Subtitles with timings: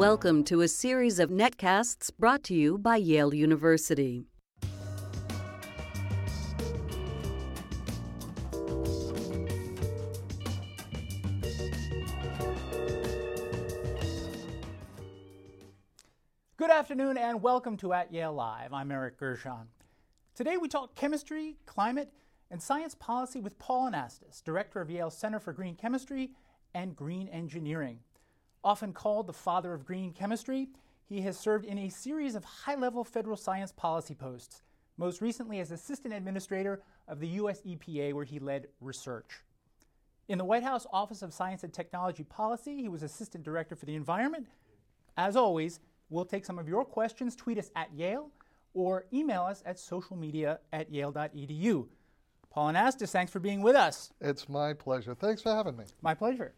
[0.00, 4.24] Welcome to a series of netcasts brought to you by Yale University.
[16.56, 18.72] Good afternoon and welcome to At Yale Live.
[18.72, 19.68] I'm Eric Gershon.
[20.34, 22.10] Today we talk chemistry, climate,
[22.50, 26.30] and science policy with Paul Anastas, director of Yale Center for Green Chemistry
[26.72, 27.98] and Green Engineering.
[28.62, 30.68] Often called the father of green chemistry,
[31.08, 34.62] he has served in a series of high level federal science policy posts,
[34.98, 37.62] most recently as assistant administrator of the U.S.
[37.62, 39.40] EPA, where he led research.
[40.28, 43.86] In the White House Office of Science and Technology Policy, he was assistant director for
[43.86, 44.46] the environment.
[45.16, 48.30] As always, we'll take some of your questions, tweet us at Yale,
[48.74, 51.88] or email us at socialmedia at yale.edu.
[52.50, 54.12] Paul Anastas, thanks for being with us.
[54.20, 55.14] It's my pleasure.
[55.14, 55.84] Thanks for having me.
[56.02, 56.52] My pleasure.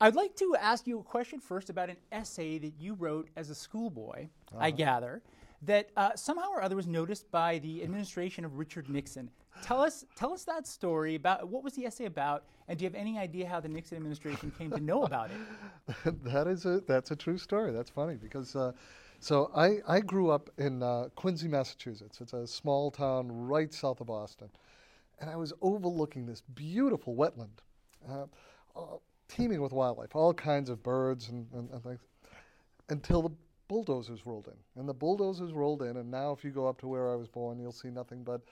[0.00, 3.50] I'd like to ask you a question first about an essay that you wrote as
[3.50, 4.58] a schoolboy, uh-huh.
[4.60, 5.22] I gather,
[5.62, 9.30] that uh, somehow or other was noticed by the administration of Richard Nixon.
[9.62, 12.90] Tell us, tell us that story about what was the essay about, and do you
[12.90, 16.24] have any idea how the Nixon administration came to know about it?
[16.24, 17.72] that is a that's a true story.
[17.72, 18.54] That's funny because.
[18.54, 18.72] Uh,
[19.20, 22.20] so I, I grew up in uh, Quincy, Massachusetts.
[22.20, 24.50] It's a small town right south of Boston,
[25.18, 27.60] and I was overlooking this beautiful wetland.
[28.06, 28.26] Uh,
[28.76, 28.98] uh
[29.34, 32.00] teeming with wildlife, all kinds of birds and, and, and things,
[32.88, 33.30] until the
[33.66, 34.80] bulldozers rolled in.
[34.80, 37.28] And the bulldozers rolled in, and now if you go up to where I was
[37.28, 38.42] born, you'll see nothing but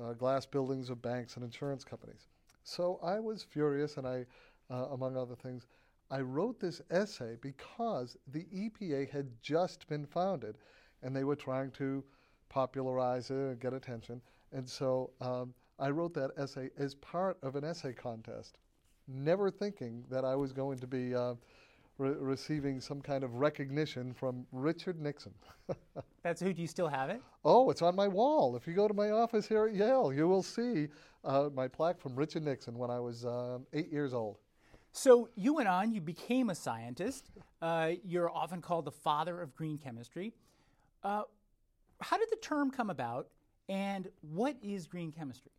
[0.00, 2.28] uh, glass buildings of banks and insurance companies.
[2.62, 4.24] So I was furious, and I,
[4.70, 5.66] uh, among other things,
[6.10, 10.56] I wrote this essay because the EPA had just been founded,
[11.02, 12.02] and they were trying to
[12.48, 14.22] popularize it and get attention.
[14.52, 18.56] And so um, I wrote that essay as part of an essay contest
[19.08, 21.34] never thinking that I was going to be uh,
[21.98, 25.32] re- receiving some kind of recognition from Richard Nixon.
[26.22, 26.52] That's who.
[26.52, 27.20] Do you still have it?
[27.44, 28.56] Oh, it's on my wall.
[28.56, 30.88] If you go to my office here at Yale, you will see
[31.24, 34.38] uh, my plaque from Richard Nixon when I was um, eight years old.
[34.92, 37.30] So you went on, you became a scientist.
[37.60, 40.32] Uh, you're often called the father of green chemistry.
[41.02, 41.22] Uh,
[42.00, 43.28] how did the term come about,
[43.68, 45.50] and what is green chemistry?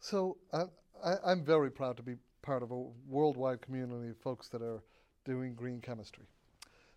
[0.00, 0.66] So uh,
[1.04, 4.82] I, am very proud to be part of a worldwide community of folks that are
[5.24, 6.24] doing green chemistry.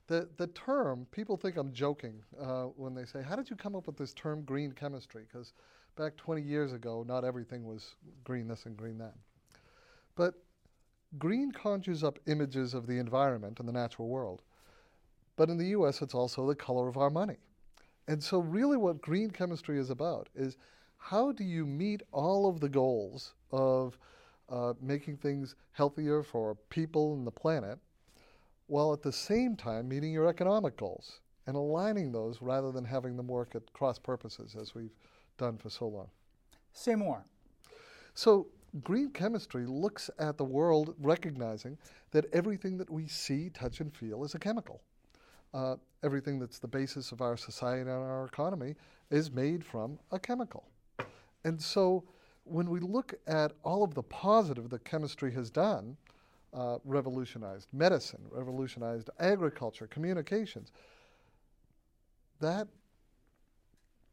[0.07, 3.75] The, the term, people think I'm joking uh, when they say, How did you come
[3.75, 5.23] up with this term green chemistry?
[5.31, 5.53] Because
[5.95, 9.15] back 20 years ago, not everything was green this and green that.
[10.15, 10.35] But
[11.17, 14.41] green conjures up images of the environment and the natural world.
[15.35, 17.37] But in the US, it's also the color of our money.
[18.07, 20.57] And so, really, what green chemistry is about is
[20.97, 23.97] how do you meet all of the goals of
[24.49, 27.79] uh, making things healthier for people and the planet,
[28.67, 33.17] while at the same time meeting your economic goals and aligning those rather than having
[33.17, 34.95] them work at cross purposes as we've
[35.37, 36.09] done for so long.
[36.73, 37.25] Say more.
[38.13, 38.47] So,
[38.83, 41.77] green chemistry looks at the world recognizing
[42.11, 44.81] that everything that we see, touch, and feel is a chemical.
[45.53, 48.75] Uh, everything that's the basis of our society and our economy
[49.09, 50.65] is made from a chemical.
[51.43, 52.05] And so,
[52.43, 55.95] when we look at all of the positive that chemistry has done,
[56.53, 60.71] uh, revolutionized medicine, revolutionized agriculture, communications,
[62.39, 62.67] that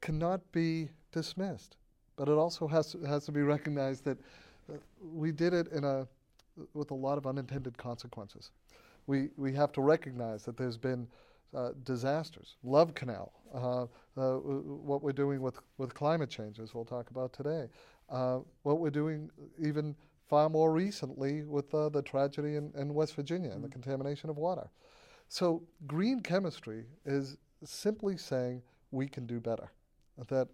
[0.01, 1.77] cannot be dismissed.
[2.17, 4.19] But it also has to, has to be recognized that
[4.71, 6.07] uh, we did it in a,
[6.75, 8.51] with a lot of unintended consequences.
[9.07, 11.09] We, we have to recognize that there's been
[11.55, 16.85] uh, disasters, Love Canal, uh, uh, what we're doing with, with climate change, as we'll
[16.85, 17.69] talk about today,
[18.11, 19.95] uh, what we're doing even
[20.29, 23.81] far more recently with uh, the tragedy in, in, West Virginia and the mm-hmm.
[23.81, 24.69] contamination of water.
[25.29, 29.71] So, green chemistry is simply saying we can do better.
[30.29, 30.49] That,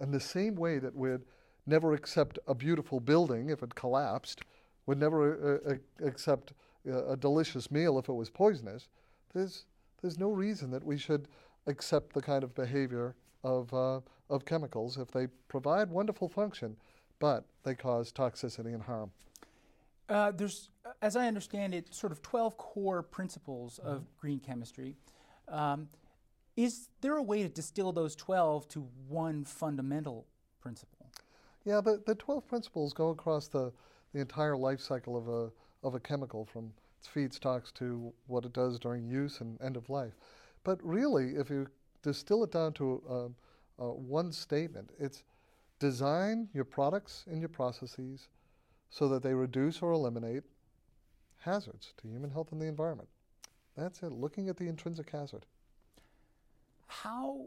[0.00, 1.20] in the same way that we'd
[1.66, 4.42] never accept a beautiful building if it collapsed,
[4.86, 6.52] would never uh, uh accept
[6.88, 8.88] uh, a delicious meal if it was poisonous,
[9.32, 9.66] there's,
[10.00, 11.28] there's no reason that we should
[11.66, 13.14] accept the kind of behavior
[13.44, 14.00] of, uh,
[14.30, 16.76] of chemicals if they provide wonderful function
[17.22, 19.12] but they cause toxicity and harm.
[20.08, 20.70] Uh, there's,
[21.00, 23.94] as I understand it, sort of 12 core principles mm-hmm.
[23.94, 24.96] of green chemistry.
[25.46, 25.88] Um,
[26.56, 30.26] is there a way to distill those 12 to one fundamental
[30.60, 31.12] principle?
[31.64, 33.72] Yeah, the, the 12 principles go across the,
[34.12, 35.52] the entire life cycle of a,
[35.86, 39.88] of a chemical from its feedstocks to what it does during use and end of
[39.88, 40.14] life.
[40.64, 41.68] But really, if you
[42.02, 45.22] distill it down to uh, uh, one statement, it's
[45.82, 48.28] Design your products and your processes
[48.88, 50.44] so that they reduce or eliminate
[51.38, 53.08] hazards to human health and the environment.
[53.76, 54.12] That's it.
[54.12, 55.44] Looking at the intrinsic hazard.
[56.86, 57.46] How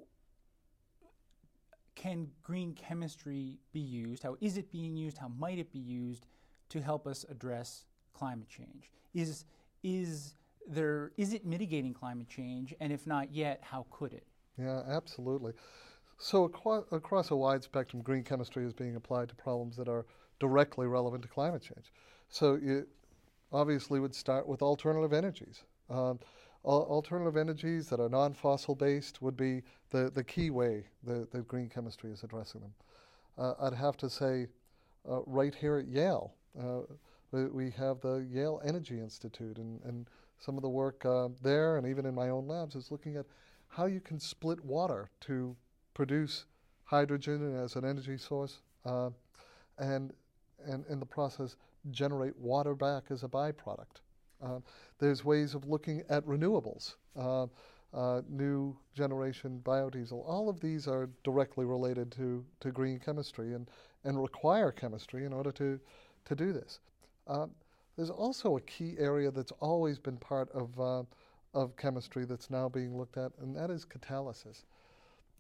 [1.96, 4.24] can green chemistry be used?
[4.24, 5.18] How is it being used?
[5.18, 6.26] How might it be used
[6.68, 8.92] to help us address climate change?
[9.14, 9.46] Is
[9.82, 10.36] is
[10.68, 12.74] there is it mitigating climate change?
[12.82, 14.28] And if not yet, how could it?
[14.58, 15.54] Yeah, absolutely.
[16.18, 20.06] So across, across a wide spectrum, green chemistry is being applied to problems that are
[20.40, 21.92] directly relevant to climate change.
[22.30, 22.88] So it
[23.52, 25.64] obviously would start with alternative energies.
[25.90, 26.20] Um,
[26.64, 31.70] alternative energies that are non-fossil based would be the, the key way the, the green
[31.70, 32.74] chemistry is addressing them.
[33.38, 34.48] Uh, I'd have to say
[35.10, 36.82] uh, right here at Yale, uh,
[37.32, 40.08] we have the Yale Energy Institute and, and
[40.40, 43.26] some of the work uh, there and even in my own labs is looking at
[43.68, 45.56] how you can split water to
[45.96, 46.46] produce
[46.84, 49.10] hydrogen as an energy source uh,
[49.80, 50.14] and,
[50.68, 51.56] and in the process
[51.90, 54.02] generate water back as a byproduct.
[54.44, 54.60] Uh,
[55.00, 57.48] there's ways of looking at renewables, uh,
[57.94, 60.24] uh, new generation biodiesel.
[60.28, 63.68] All of these are directly related to, to green chemistry and,
[64.04, 65.80] and require chemistry in order to,
[66.26, 66.80] to do this.
[67.28, 67.48] Uh,
[67.96, 71.08] there's also a key area that's always been part of,
[71.54, 74.66] of chemistry that's now being looked at, and that is catalysis.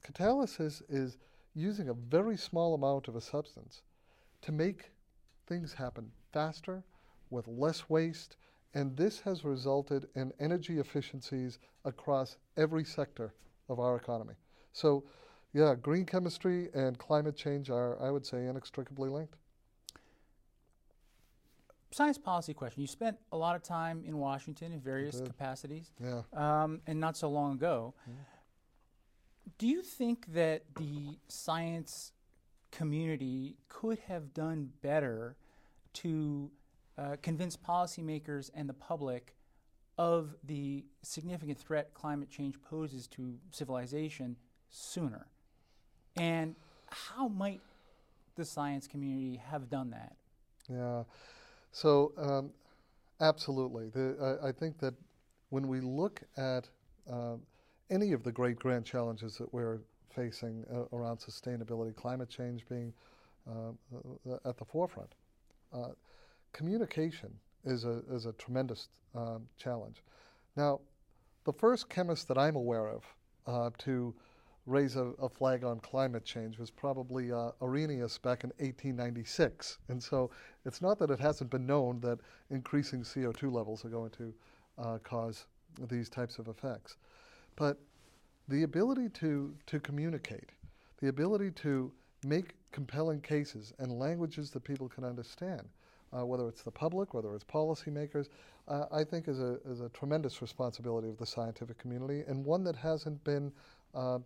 [0.05, 1.17] Catalysis is
[1.55, 3.81] using a very small amount of a substance
[4.41, 4.91] to make
[5.47, 6.83] things happen faster,
[7.31, 8.37] with less waste,
[8.75, 13.33] and this has resulted in energy efficiencies across every sector
[13.67, 14.35] of our economy.
[14.73, 15.03] So,
[15.53, 19.37] yeah, green chemistry and climate change are, I would say, inextricably linked
[21.95, 22.81] science policy question.
[22.81, 26.23] You spent a lot of time in Washington in various capacities, yeah.
[26.33, 27.93] um, and not so long ago.
[29.57, 32.11] Do you think that the science
[32.71, 35.35] community could have done better
[35.93, 36.51] to
[36.97, 39.35] uh, convince policymakers and the public
[39.97, 44.35] of the significant threat climate change poses to civilization
[44.69, 45.27] sooner?
[46.17, 46.55] And
[46.89, 47.61] how might
[48.35, 50.15] the science community have done that?
[50.69, 51.03] Yeah.
[51.71, 52.51] So, um,
[53.21, 53.89] absolutely.
[53.89, 54.93] The, I, I, think that
[55.49, 56.69] when we look at
[57.11, 57.35] uh,
[57.89, 59.79] any of the great grand challenges that we're
[60.13, 62.93] facing uh, around sustainability, climate change being
[63.49, 63.71] uh,
[64.45, 65.13] at the forefront,
[65.73, 65.89] uh,
[66.53, 67.31] communication
[67.63, 70.03] is a, is a tremendous um, challenge.
[70.55, 70.79] Now,
[71.43, 73.03] the first chemist that I'm aware of
[73.45, 74.15] uh, to
[74.65, 79.77] raise a, a, flag on climate change was probably uh, Arrhenius back in 1896.
[79.89, 80.31] And so
[80.65, 82.17] it's not that it hasn't been known that
[82.49, 84.33] increasing CO2 levels are going to
[84.79, 85.45] uh, cause
[85.87, 86.97] these types of effects.
[87.55, 87.77] But
[88.47, 90.51] the ability to, to communicate,
[91.01, 91.91] the ability to
[92.25, 95.61] make compelling cases and languages that people can understand,
[96.13, 98.27] uh, whether it's the public, whether it's policymakers,
[98.67, 102.63] uh, I think is a, is a tremendous responsibility of the scientific community and one
[102.63, 103.51] that hasn't been
[103.93, 104.19] uh,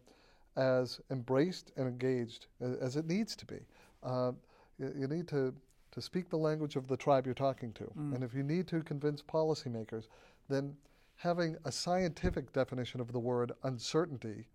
[0.57, 2.47] as embraced and engaged
[2.81, 3.59] as it needs to be.
[4.03, 4.31] Uh,
[4.77, 5.53] you, you, need to,
[5.91, 7.83] to speak the language of the tribe you're talking to.
[7.83, 8.15] Mm.
[8.15, 10.07] And if you need to convince policymakers,
[10.49, 10.75] then
[11.19, 14.47] having a scientific definition of the word uncertainty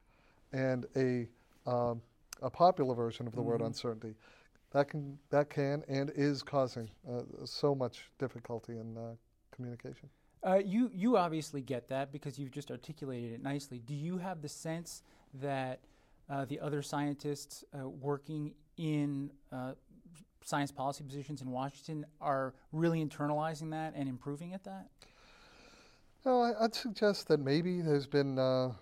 [0.52, 1.28] and a,
[1.70, 2.00] um,
[2.40, 3.44] a popular version of the mm.
[3.44, 3.66] word mm-hmm.
[3.66, 4.14] uncertainty,
[4.72, 9.14] that can, that can and is causing uh, so much difficulty in uh,
[9.54, 10.08] communication.
[10.42, 13.78] Uh, you you obviously get that because you've just articulated it nicely.
[13.78, 15.02] Do you have the sense
[15.40, 15.80] that
[16.28, 19.72] uh, the other scientists uh, working in uh,
[20.44, 24.88] science policy positions in Washington are really internalizing that and improving at that?
[26.24, 28.72] No, I, would suggest that maybe there's been uh,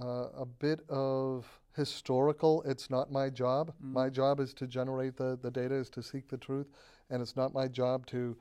[0.00, 2.62] uh, a bit of historical.
[2.62, 3.72] It's not my job.
[3.84, 3.92] Mm.
[3.92, 6.68] My job is to generate the, the data, is to seek the truth,
[7.10, 8.36] and it's not my job to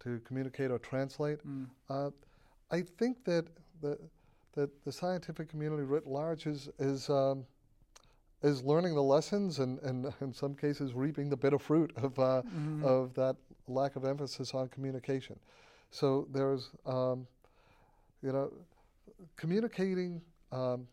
[0.00, 1.38] to communicate or translate.
[1.46, 1.66] Mm.
[1.88, 2.10] Uh,
[2.70, 3.46] I think that
[3.80, 3.98] the
[4.52, 7.44] that the scientific community writ large is is um,
[8.42, 12.42] is learning the lessons and, and in some cases reaping the bitter fruit of uh,
[12.42, 12.84] mm-hmm.
[12.84, 13.36] of that
[13.68, 15.38] lack of emphasis on communication.
[15.90, 17.26] So there's um,
[18.22, 18.52] you know
[19.36, 20.20] communicating
[20.52, 20.86] um,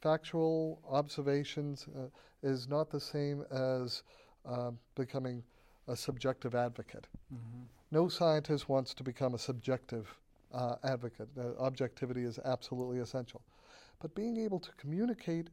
[0.00, 2.06] factual observations uh,
[2.42, 4.02] is not the same as
[4.46, 5.42] uh, becoming
[5.88, 7.06] a subjective advocate.
[7.32, 7.62] Mm-hmm.
[7.90, 10.14] No scientist wants to become a subjective
[10.54, 11.28] uh, advocate.
[11.58, 13.42] Objectivity is absolutely essential.
[14.00, 15.48] But being able to communicate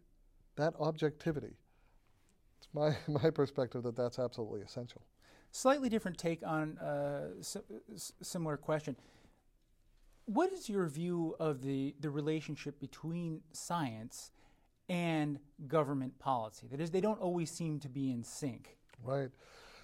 [0.55, 1.57] that objectivity,
[2.57, 5.01] it's my, my perspective that that's absolutely essential.
[5.51, 8.95] Slightly different take on a uh, similar question.
[10.27, 14.31] What is your view of the, the relationship between science
[14.89, 16.67] and government policy?
[16.69, 18.77] That is, they don't always seem to be in sync.
[19.03, 19.29] Right.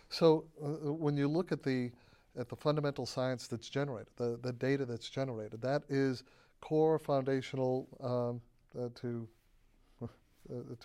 [0.10, 1.92] So uh, when you look at the
[2.38, 5.62] at the fundamental science that's generated, the, the data that's generated.
[5.62, 6.24] That is
[6.62, 8.42] core foundational um,
[8.80, 9.28] uh, to
[10.04, 10.08] uh,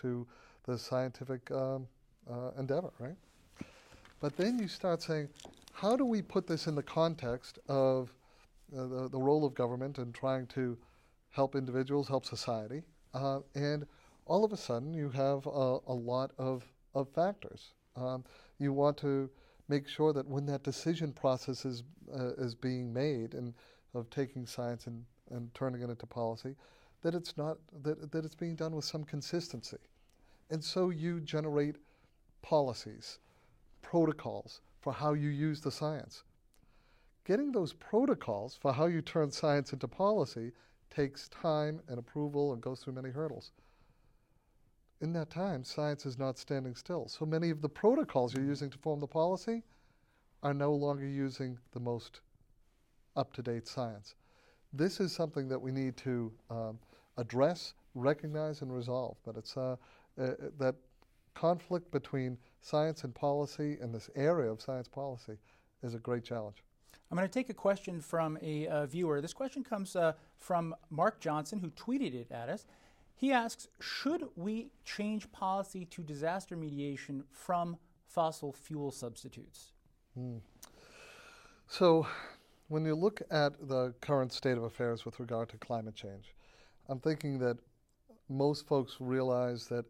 [0.01, 0.27] to
[0.65, 1.87] the scientific um,
[2.29, 3.15] uh, endeavor, right?
[4.19, 5.29] But then you start saying,
[5.71, 8.13] how do we put this in the context of
[8.77, 10.77] uh, the, the role of government and trying to
[11.29, 12.83] help individuals, help society?
[13.13, 13.85] Uh, and
[14.25, 17.73] all of a sudden, you have a, a lot of, of factors.
[17.95, 18.23] Um,
[18.59, 19.29] you want to
[19.67, 21.83] make sure that when that decision process is,
[22.13, 23.53] uh, is being made and
[23.93, 26.55] of taking science and, and turning it into policy,
[27.01, 29.77] that it's not that, that it's being done with some consistency.
[30.49, 31.77] And so you generate
[32.41, 33.19] policies,
[33.81, 36.23] protocols for how you use the science.
[37.29, 40.51] Getting those protocols for how you turn science into policy
[40.89, 43.51] takes time and approval and goes through many hurdles.
[44.99, 47.07] In that time, science is not standing still.
[47.07, 49.61] So many of the protocols you're using to form the policy
[50.41, 52.21] are no longer using the most
[53.15, 54.15] up to date science.
[54.73, 56.79] This is something that we need to um,
[57.17, 59.17] address, recognize, and resolve.
[59.23, 59.75] But it's uh,
[60.19, 60.73] uh, that
[61.35, 65.37] conflict between science and policy and this area of science policy
[65.83, 66.63] is a great challenge.
[67.11, 69.19] I'm going to take a question from a uh, viewer.
[69.19, 72.67] This question comes uh, from Mark Johnson, who tweeted it at us.
[73.15, 79.71] He asks Should we change policy to disaster mediation from fossil fuel substitutes?
[80.17, 80.39] Mm.
[81.67, 82.05] So,
[82.67, 86.35] when you look at the current state of affairs with regard to climate change,
[86.87, 87.57] I'm thinking that
[88.29, 89.85] most folks realize that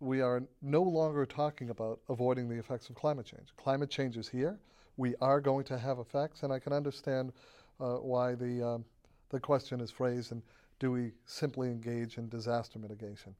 [0.00, 3.48] we are no longer talking about avoiding the effects of climate change.
[3.56, 4.58] Climate change is here.
[5.00, 7.32] We are going to have effects, and I can understand
[7.80, 8.84] uh, why the, um,
[9.30, 10.42] the question is phrased and
[10.78, 13.34] do we simply engage in disaster mitigation?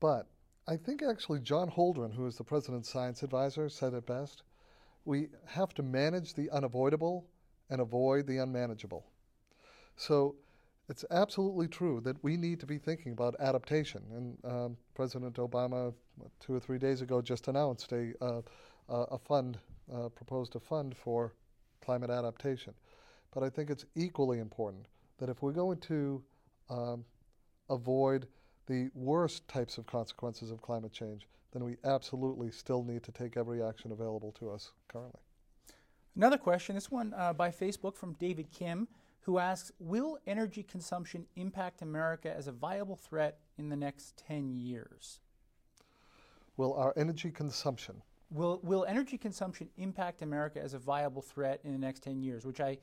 [0.00, 0.26] But
[0.66, 4.42] I think actually John Holdren, who is the president's science advisor, said it best.
[5.04, 7.24] We have to manage the unavoidable
[7.70, 9.06] and avoid the unmanageable.
[9.94, 10.34] So
[10.88, 14.02] it's absolutely true that we need to be thinking about adaptation.
[14.12, 15.94] And um, President Obama,
[16.40, 18.42] two or three days ago, just announced a, uh,
[18.88, 19.58] a fund,
[19.92, 21.34] uh, proposed a fund for
[21.82, 22.74] climate adaptation.
[23.32, 24.86] But I think it's equally important
[25.18, 26.22] that if we're going to
[26.70, 27.04] um,
[27.70, 28.26] avoid
[28.66, 33.36] the worst types of consequences of climate change, then we absolutely still need to take
[33.36, 35.20] every action available to us currently.
[36.16, 38.88] Another question, this one uh, by Facebook from David Kim
[39.24, 44.54] who asks Will energy consumption impact America as a viable threat in the next 10
[44.54, 45.20] years?
[46.56, 48.02] Will our energy consumption?
[48.34, 52.44] Will, will energy consumption impact America as a viable threat in the next 10 years?
[52.44, 52.78] Which I,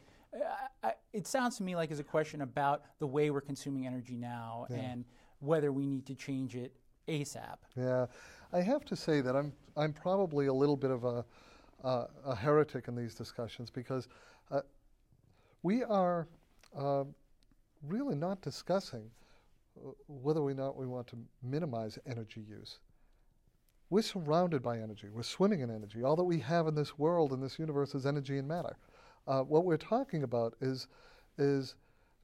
[0.81, 4.15] I it sounds to me like is a question about the way we're consuming energy
[4.15, 4.77] now yeah.
[4.77, 5.05] and
[5.39, 6.73] whether we need to change it
[7.09, 7.57] ASAP.
[7.75, 8.05] Yeah,
[8.53, 11.25] I have to say that I'm, I'm probably a little bit of a,
[11.83, 14.07] uh, a heretic in these discussions because
[14.51, 14.61] uh,
[15.63, 16.29] we are
[16.77, 17.03] uh,
[17.85, 19.11] really not discussing
[19.77, 22.79] uh, whether or not we want to minimize energy use.
[23.91, 25.09] We're surrounded by energy.
[25.11, 26.01] We're swimming in energy.
[26.01, 28.77] All that we have in this world, in this universe, is energy and matter.
[29.27, 30.87] Uh, what we're talking about is,
[31.37, 31.75] is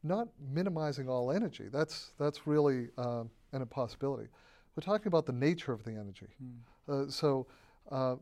[0.01, 1.65] not minimizing all energy.
[1.69, 4.29] That's, that's really uh, an impossibility.
[4.77, 6.27] We're talking about the nature of the energy.
[6.89, 7.11] Mm.
[7.11, 7.47] so
[7.91, 8.15] uh,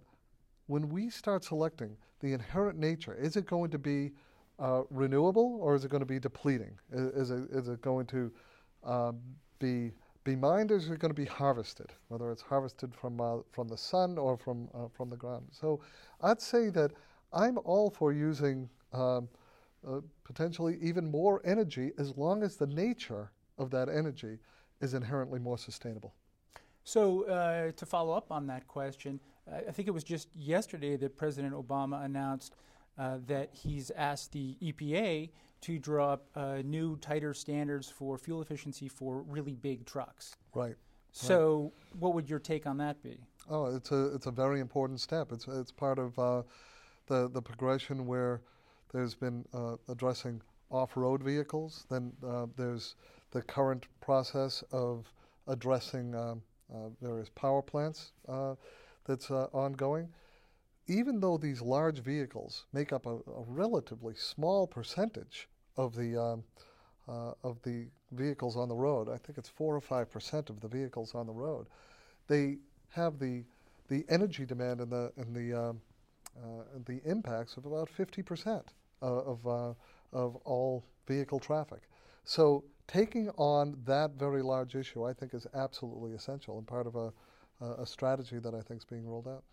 [0.65, 4.13] when we start selecting the inherent nature, is it going to be
[4.57, 6.79] uh, renewable or is it going to be depleting?
[6.91, 8.31] Is, is, it, is it going to
[8.83, 9.19] um,
[9.59, 9.91] be
[10.71, 11.93] or is going to be harvested?
[12.09, 15.47] Whether it's harvested from uh, from the sun or from uh, from the ground.
[15.51, 15.79] So
[16.21, 16.91] I'd say that
[17.31, 19.29] I'm all for using um,
[19.87, 24.39] uh, potentially even more energy as long as the nature of that energy
[24.81, 26.13] is inherently more sustainable.
[26.83, 29.19] So uh, to follow up on that question,
[29.51, 32.55] I think it was just yesterday that President Obama announced
[32.97, 35.29] uh, that he's asked the EPA
[35.65, 40.35] to draw up uh, new, tighter standards for fuel efficiency for really big trucks.
[40.53, 40.75] Right.
[41.11, 41.99] So, right.
[41.99, 43.17] what would your take on that be?
[43.49, 45.31] Oh, it's a it's a very important step.
[45.31, 46.43] It's it's part of uh,
[47.07, 48.41] the the progression where
[48.93, 51.87] there's been uh, addressing off-road vehicles.
[51.89, 52.95] Then uh, there's
[53.31, 55.11] the current process of
[55.47, 58.11] addressing um, uh, various power plants
[59.07, 60.09] that's ongoing
[60.87, 66.43] even though these large vehicles make up a, a relatively small percentage of the um,
[67.07, 70.59] uh, of the vehicles on the road, I think it's four or five percent of
[70.59, 71.67] the vehicles on the road,
[72.27, 72.57] they
[72.89, 73.43] have the
[73.89, 75.81] the energy demand and the and the um,
[76.37, 79.73] uh, the impacts of about fifty percent uh, of uh,
[80.13, 81.81] of all vehicle traffic.
[82.23, 86.95] So taking on that very large issue, I think, is absolutely essential and part of
[86.95, 87.13] a,
[87.61, 89.43] a strategy that I think is being rolled out.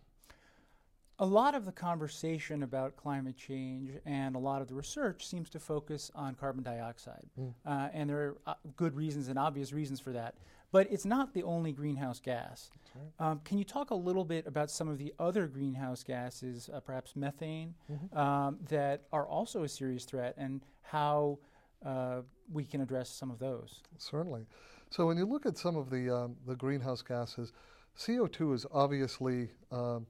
[1.22, 5.48] A lot of the conversation about climate change and a lot of the research seems
[5.50, 7.24] to focus on carbon dioxide.
[7.40, 7.54] Mm.
[7.64, 10.34] Uh, and there are uh, good reasons and obvious reasons for that.
[10.72, 12.72] But it's not the only greenhouse gas.
[12.96, 13.30] Right.
[13.30, 16.80] Um, can you talk a little bit about some of the other greenhouse gases, uh,
[16.80, 18.16] perhaps methane, Mhm.
[18.16, 21.38] um, that are also a serious threat and how
[21.84, 23.80] uh, we can address some of those?
[23.96, 24.46] Certainly.
[24.90, 27.52] So when you look at some of the um, the greenhouse gases,
[27.96, 30.06] CO2 is obviously um,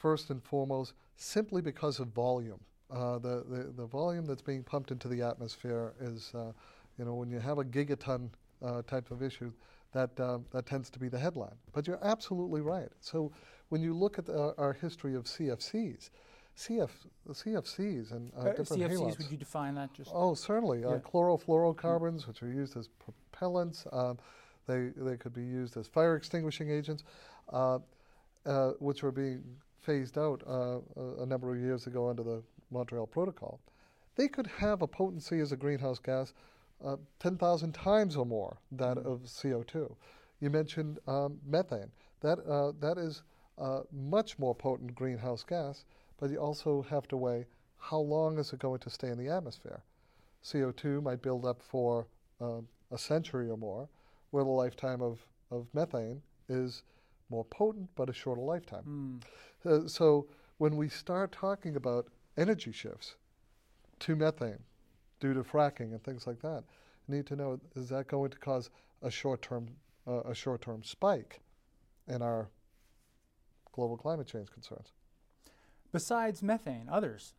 [0.00, 2.58] first and foremost simply because of volume.
[2.90, 6.50] Uh, the, the the volume that's being pumped into the atmosphere is, uh,
[6.98, 8.28] you know, when you have a gigaton
[8.64, 9.52] uh, type of issue,
[9.92, 11.54] that um, that tends to be the headline.
[11.72, 12.88] But you're absolutely right.
[13.00, 13.30] So
[13.68, 16.10] when you look at the, our history of CFCs,
[16.56, 16.90] CF,
[17.28, 20.10] CFCs and uh, Uh, different CFCs, would you define that just?
[20.12, 20.84] Oh, certainly.
[20.84, 20.98] Uh, Yeah.
[20.98, 22.88] chlorofluorocarbons, which are used as
[23.32, 24.18] propellants, um,
[24.66, 27.04] they, they could be used as fire extinguishing agents,
[27.52, 27.78] uh,
[28.46, 29.44] uh, which were being
[29.82, 33.60] phased out uh, a, a number of years ago under the Montreal Protocol.
[34.16, 36.32] They could have a potency as a greenhouse gas
[36.84, 39.94] uh, 10,000 times or more that of CO2.
[40.40, 41.90] You mentioned um, methane.
[42.20, 43.22] That, uh, that is
[43.58, 45.84] a much more potent greenhouse gas,
[46.18, 47.46] but you also have to weigh
[47.78, 49.82] how long is it going to stay in the atmosphere.
[50.44, 52.06] CO2 might build up for
[52.40, 52.60] uh,
[52.90, 53.88] a century or more,
[54.30, 55.18] where the lifetime of,
[55.50, 56.82] of methane is
[57.30, 58.84] more potent but a shorter lifetime.
[58.86, 59.26] Mm.
[59.64, 60.26] Uh, so
[60.58, 63.16] when we start talking about energy shifts
[64.00, 64.58] to methane
[65.20, 66.64] due to fracking and things like that,
[67.08, 68.70] need to know is that going to cause
[69.02, 69.68] a short-term
[70.06, 71.40] uh, a short-term spike
[72.08, 72.48] in our
[73.72, 74.92] global climate change concerns?
[75.92, 77.34] Besides methane, others.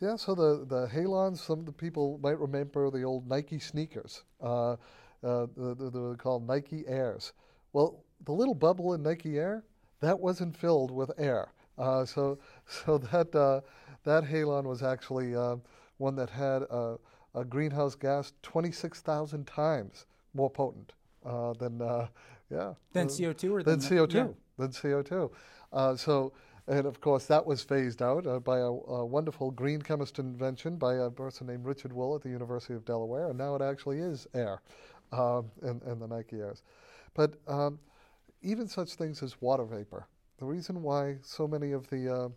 [0.00, 4.24] Yeah, so the, the halons, some of the people might remember the old Nike sneakers.
[4.42, 4.76] Uh,
[5.24, 7.32] uh, the, the, the, called Nike Airs.
[7.72, 9.64] Well, the little bubble in Nike Air,
[10.04, 11.52] that wasn't filled with air.
[11.78, 13.60] Uh, so so that, uh,
[14.04, 15.56] that halon was actually uh,
[15.98, 16.98] one that had a,
[17.34, 20.92] a greenhouse gas 26,000 times more potent
[21.24, 22.06] uh, than, uh,
[22.50, 22.74] yeah.
[22.92, 24.14] Then uh, CO2 or than then CO2.
[24.14, 24.28] Yeah.
[24.58, 25.30] Than CO2.
[25.72, 26.32] Uh, so,
[26.66, 30.76] and of course, that was phased out uh, by a, a wonderful green chemist invention
[30.76, 33.98] by a person named Richard Wool at the University of Delaware, and now it actually
[33.98, 34.62] is air
[35.12, 36.62] um, in, in the Nike Airs.
[37.14, 37.78] But um,
[38.44, 40.06] even such things as water vapor,
[40.38, 42.28] the reason why so many of the uh,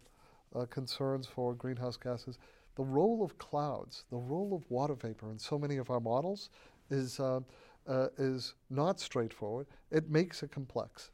[0.57, 2.39] uh, concerns for greenhouse gases,
[2.75, 6.49] the role of clouds, the role of water vapor in so many of our models
[6.89, 7.41] is, uh,
[7.87, 9.67] uh, is not straightforward.
[9.91, 11.11] It makes it complex.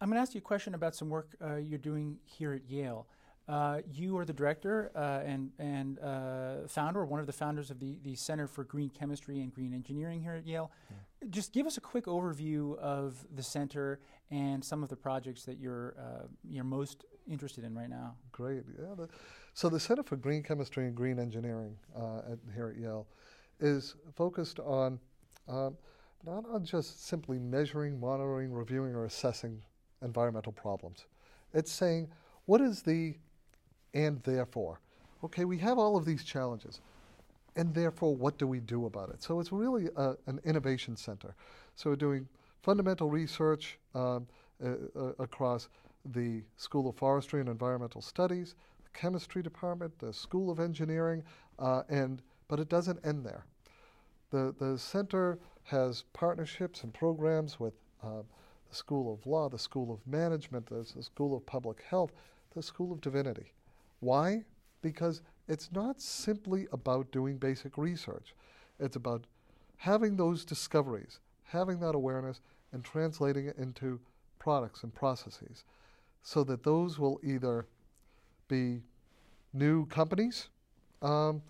[0.00, 2.68] I'm going to ask you a question about some work uh, you're doing here at
[2.68, 3.06] Yale.
[3.48, 7.70] Uh, you are the director uh, and, and uh, founder, or one of the founders
[7.70, 10.70] of the, the Center for Green Chemistry and Green Engineering here at Yale.
[11.28, 15.58] Just give us a quick overview of the center and some of the projects that
[15.58, 18.14] you're, uh, you're most interested in right now.
[18.32, 18.62] Great.
[18.78, 18.94] Yeah.
[18.96, 19.08] The,
[19.52, 23.06] so the Center for Green Chemistry and Green Engineering uh, at, here at Yale
[23.58, 24.98] is focused on
[25.48, 25.76] um,
[26.24, 29.62] not on just simply measuring, monitoring, reviewing, or assessing
[30.02, 31.06] environmental problems.
[31.52, 32.08] It's saying,
[32.46, 33.14] what is the
[33.94, 34.80] and therefore?
[35.24, 36.80] Okay, we have all of these challenges,
[37.60, 39.22] and therefore, what do we do about it?
[39.22, 41.34] So it's really a, an innovation center.
[41.76, 42.26] So we're doing
[42.62, 44.26] fundamental research um,
[44.64, 45.68] uh, across
[46.06, 51.22] the School of Forestry and Environmental Studies, the Chemistry Department, the School of Engineering,
[51.58, 53.44] uh, and but it doesn't end there.
[54.30, 58.22] The the center has partnerships and programs with uh,
[58.70, 62.12] the School of Law, the School of Management, the School of Public Health,
[62.54, 63.52] the School of Divinity.
[64.00, 64.44] Why?
[64.80, 68.34] Because it's not simply about doing basic research.
[68.78, 69.24] It's about
[69.78, 72.40] having those discoveries, having that awareness,
[72.72, 73.98] and translating it into
[74.38, 75.64] products and processes
[76.22, 77.66] so that those will either
[78.46, 78.80] be
[79.52, 80.48] new companies,
[81.02, 81.42] um,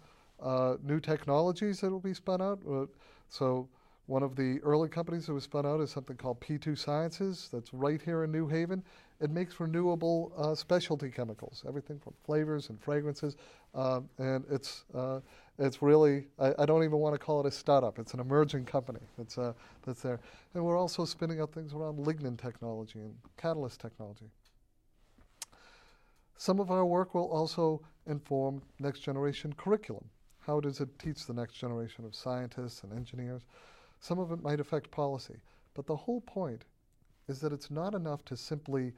[0.43, 2.59] uh, new technologies that will be spun out.
[2.67, 2.87] Uh,
[3.29, 3.69] so
[4.11, 7.73] one of the early companies that was spun out is something called P2 Sciences that's
[7.73, 8.83] right here in New Haven.
[9.21, 13.37] It makes renewable uh, specialty chemicals, everything from flavors and fragrances.
[13.73, 15.21] Um, and it's, uh,
[15.61, 18.01] it's really, I, I, don't even want to call it a startup.
[18.01, 19.53] It's an emerging company that's, uh,
[19.87, 20.19] that's there.
[20.55, 24.27] And we're also spinning out things around lignin technology and catalyst technology.
[26.37, 30.07] Some of our work will also inform next generation curriculum.
[30.41, 33.43] How does it teach the next generation of scientists and engineers?
[34.01, 35.37] Some of it might affect policy.
[35.75, 36.65] But the whole point
[37.29, 38.93] is that it's not enough to simply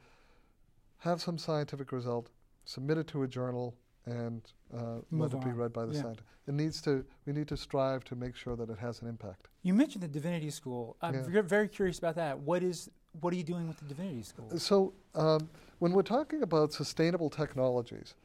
[0.99, 2.29] have some scientific result,
[2.65, 4.41] submit it to a journal, and
[4.75, 6.01] uh, let it be read by the yeah.
[6.01, 6.27] scientist.
[6.47, 7.05] It needs to.
[7.25, 9.47] We need to strive to make sure that it has an impact.
[9.61, 10.97] You mentioned the Divinity School.
[11.01, 11.41] I'm Yeah.
[11.41, 12.39] very, curious about that.
[12.39, 12.89] What is
[13.21, 14.49] what are you doing with the divinity school?
[14.57, 18.15] So, um, when we're talking about sustainable technologies,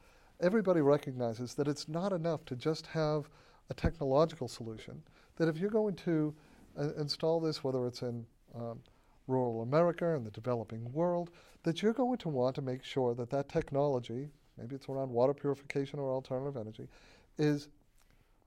[0.40, 3.28] everybody recognizes that it's not enough to just have
[3.68, 5.02] a technological solution.
[5.36, 6.47] That if you're going to uh,
[6.96, 8.80] install this, whether it's in um,
[9.26, 11.30] rural America and the developing world,
[11.62, 15.34] that you're going to want to make sure that that technology, maybe it's around water
[15.34, 16.88] purification or alternative energy,
[17.36, 17.68] is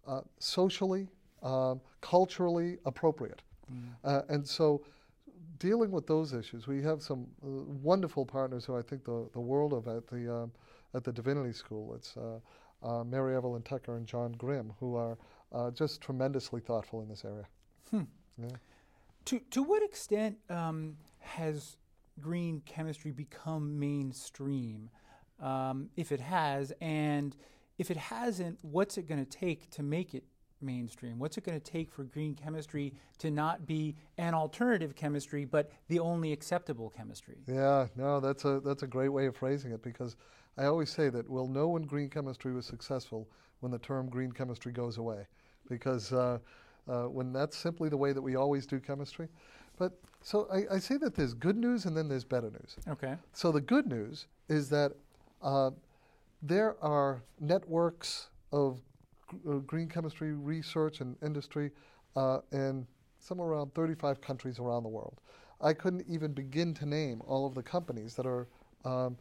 [0.07, 1.07] uh, socially,
[1.43, 3.41] um, culturally appropriate.
[3.71, 3.89] Mm.
[4.03, 4.83] Uh, and so,
[5.59, 7.47] dealing with those issues, we have some uh,
[7.81, 10.51] wonderful partners who I think the, the world of at the um,
[10.93, 11.93] at the Divinity School.
[11.95, 12.39] It's uh,
[12.83, 15.17] uh, Mary Evelyn Tucker and John Grim, who are
[15.53, 17.45] uh, just tremendously thoughtful in this area.
[17.89, 18.03] Hmm.
[18.37, 18.49] Yeah.
[19.25, 21.77] To to what extent um, has
[22.19, 24.89] green chemistry become mainstream?
[25.39, 27.35] Um, if it has, and
[27.77, 30.23] if it hasn't, what's it going to take to make it
[30.61, 31.19] mainstream?
[31.19, 35.71] What's it going to take for green chemistry to not be an alternative chemistry, but
[35.87, 37.37] the only acceptable chemistry?
[37.47, 40.15] Yeah, no, that's a that's a great way of phrasing it because
[40.57, 43.27] I always say that we'll know when green chemistry was successful
[43.59, 45.25] when the term green chemistry goes away,
[45.69, 46.39] because uh,
[46.91, 49.27] uh, when that's simply the way that we always do chemistry.
[49.77, 52.75] But so I, I, say that there's good news and then there's better news.
[52.87, 53.15] Okay.
[53.33, 54.91] So the good news is that
[55.41, 55.71] uh,
[56.43, 58.81] there are networks of
[59.49, 61.71] uh, green chemistry research and industry
[62.15, 62.85] uh, in
[63.19, 65.19] somewhere around 35 countries around the world.
[65.61, 68.47] I couldn't even begin to name all of the companies that are
[68.83, 69.17] um,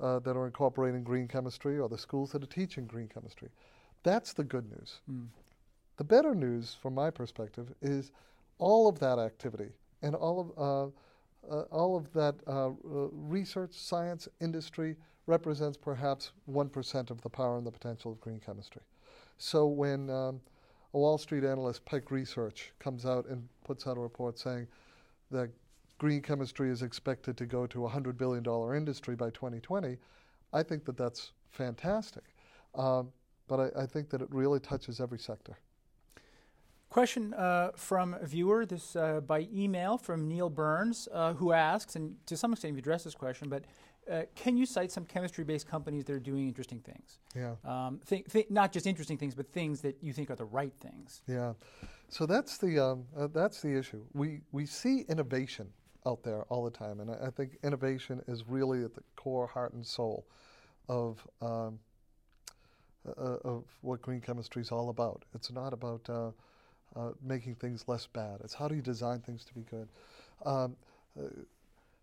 [0.00, 3.48] uh, that are incorporating green chemistry or the schools that are teaching green chemistry.
[4.04, 5.00] That's the good news.
[5.10, 5.26] Mm.
[5.98, 8.12] The better news, from my perspective, is
[8.58, 10.90] all of that activity and all of uh,
[11.50, 17.58] uh, all of that uh, research, science, industry represents perhaps one percent of the power
[17.58, 18.82] and the potential of green chemistry.
[19.38, 20.40] So when um,
[20.94, 24.66] a Wall Street analyst, Pike Research, comes out and puts out a report saying
[25.30, 25.50] that
[25.98, 28.44] green chemistry is expected to go to a $100 billion
[28.76, 29.96] industry by 2020,
[30.52, 32.22] I think that that's fantastic.
[32.74, 33.10] Um,
[33.48, 35.56] but I, I, think that it really touches every sector.
[36.98, 41.94] Question uh, from a viewer, this uh, by email from Neil Burns, uh, who asks,
[41.94, 43.66] and to some extent you've addressed this question, but
[44.10, 47.20] uh, can you cite some chemistry-based companies that are doing interesting things?
[47.36, 47.54] Yeah.
[47.64, 50.72] Um, th- th- not just interesting things, but things that you think are the right
[50.80, 51.22] things.
[51.28, 51.52] Yeah.
[52.08, 54.02] So that's the um, uh, that's the issue.
[54.12, 55.68] We we see innovation
[56.04, 59.46] out there all the time, and I, I, think innovation is really at the core,
[59.46, 60.26] heart, and soul
[60.88, 61.78] of um,
[63.06, 65.24] uh, of what green chemistry is all about.
[65.32, 66.34] It's not about
[66.96, 68.40] uh, making things less bad.
[68.44, 69.88] It's how do you design things to be good.
[70.44, 70.76] Um,
[71.18, 71.28] uh,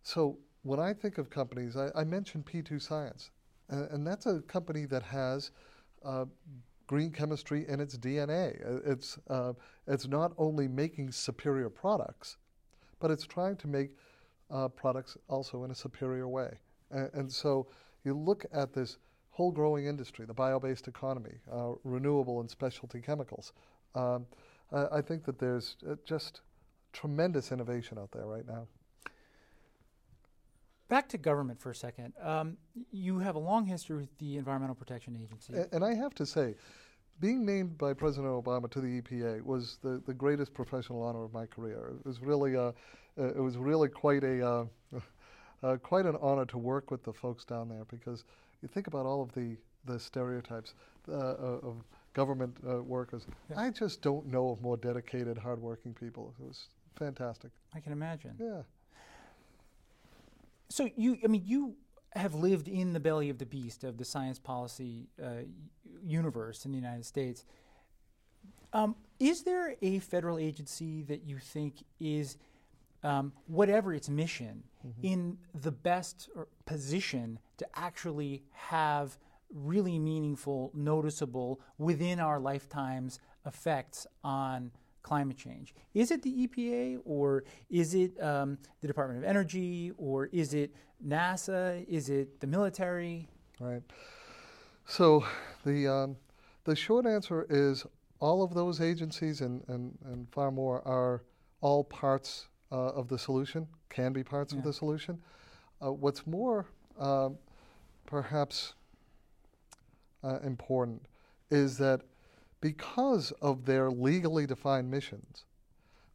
[0.04, 3.32] so when I think of companies, I, I mentioned P2 Science,
[3.70, 5.52] and, and, that's a company that has
[6.04, 6.26] uh,
[6.88, 8.56] green chemistry in its DNA.
[8.86, 9.54] It's, uh,
[9.88, 12.38] it's not only making superior products,
[13.00, 13.92] but it's trying to make
[14.52, 16.58] uh, products also in a superior way.
[16.92, 17.68] And, and, so
[18.04, 18.98] you look at this
[19.32, 23.54] whole growing industry, the bio based economy, uh, renewable and specialty chemicals.
[23.96, 24.26] Um,
[24.72, 26.42] I think that there's uh, just
[26.92, 28.68] tremendous innovation out there right now.
[30.88, 32.14] Back to government for a second.
[32.22, 32.58] Um,
[32.92, 35.54] you have a long history with the Environmental Protection Agency.
[35.54, 36.56] And, and, I have to say,
[37.20, 41.34] being named by President Obama to the EPA was the, the greatest professional honor of
[41.34, 41.94] my career.
[42.00, 42.72] It was really, uh,
[43.18, 44.66] it was really quite a, uh,
[45.64, 48.24] uh, quite an honor to work with the folks down there because
[48.62, 50.76] you think about all of the, the stereotypes
[51.10, 51.84] uh, of
[52.16, 53.28] government uh, workers.
[53.52, 53.60] Yeah.
[53.60, 56.34] I just don't know of more dedicated, hardworking people.
[56.40, 57.52] It was fantastic.
[57.76, 58.34] I can imagine.
[58.40, 58.62] Yeah.
[60.70, 61.76] So you, I mean, you
[62.16, 65.44] have lived in the belly of the beast of the science policy uh,
[66.04, 67.46] universe in the United States.
[68.74, 72.38] Um, is there a federal agency that you think is,
[73.04, 75.06] um, whatever its mission, mm-hmm.
[75.06, 76.30] in the best
[76.66, 79.18] position to actually have
[79.54, 84.72] really meaningful, noticeable, within our lifetimes effects on
[85.04, 85.76] climate change?
[85.94, 90.74] Is it the EPA or is it um, the Department of Energy or is it
[91.06, 91.86] NASA?
[91.88, 93.28] Is it the military?
[93.60, 93.84] Right.
[94.86, 95.26] So
[95.66, 96.18] the um,
[96.66, 97.86] the short answer is
[98.20, 101.24] all of those agencies and, and, and far more are
[101.62, 104.60] all parts uh, of the solution, can be parts yeah.
[104.60, 105.22] of the solution.
[105.84, 106.66] Uh, what's more,
[107.00, 107.30] uh,
[108.06, 108.74] perhaps
[110.26, 111.06] uh, important,
[111.52, 112.02] is that
[112.62, 115.46] because of their legally defined missions,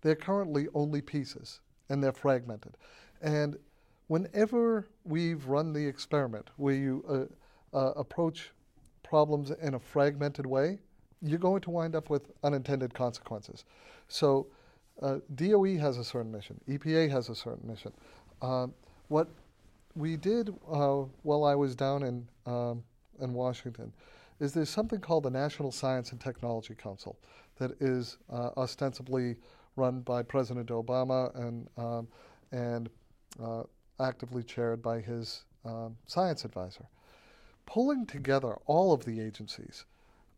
[0.02, 2.76] they're currently only pieces and they're fragmented.
[3.22, 3.56] And
[4.08, 7.28] whenever we've run the experiment where you
[7.72, 8.50] uh, uh, approach
[9.02, 10.78] problems in a fragmented way,
[11.22, 13.64] you're going to wind up with unintended consequences.
[14.08, 14.46] So,
[15.02, 17.92] uh, DOE has a certain mission, EPA has a certain mission,
[18.42, 18.74] Um,
[19.08, 19.28] what
[19.96, 22.82] we did uh, while I was down in um,
[23.20, 23.92] in Washington
[24.40, 27.18] is there's something called the National Science and Technology Council
[27.58, 29.36] that is uh, ostensibly
[29.76, 32.08] run by President Obama and um,
[32.52, 32.88] and
[33.42, 33.62] uh,
[34.00, 36.84] actively chaired by his um, science advisor,
[37.66, 39.84] pulling together all of the agencies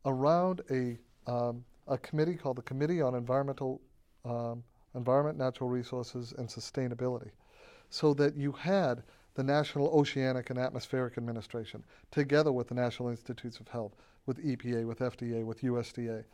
[0.04, 0.98] around a
[1.30, 3.80] um, a committee called the Committee on Environmental
[4.24, 4.62] um,
[4.94, 7.30] Environment, Natural Resources, and Sustainability,
[7.90, 9.02] so that you had
[9.34, 13.94] the National Oceanic and Atmospheric Administration, together with the National Institutes of Health,
[14.26, 16.24] with EPA, with FDA, with USDA,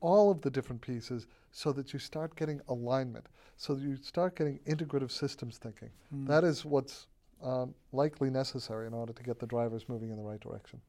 [0.00, 4.36] all of the different pieces so that you start getting alignment, so that you start
[4.36, 5.90] getting integrative systems thinking.
[6.14, 6.26] Mm.
[6.26, 7.06] That is what's
[7.42, 10.80] um, likely necessary in order to get the drivers moving in the right direction.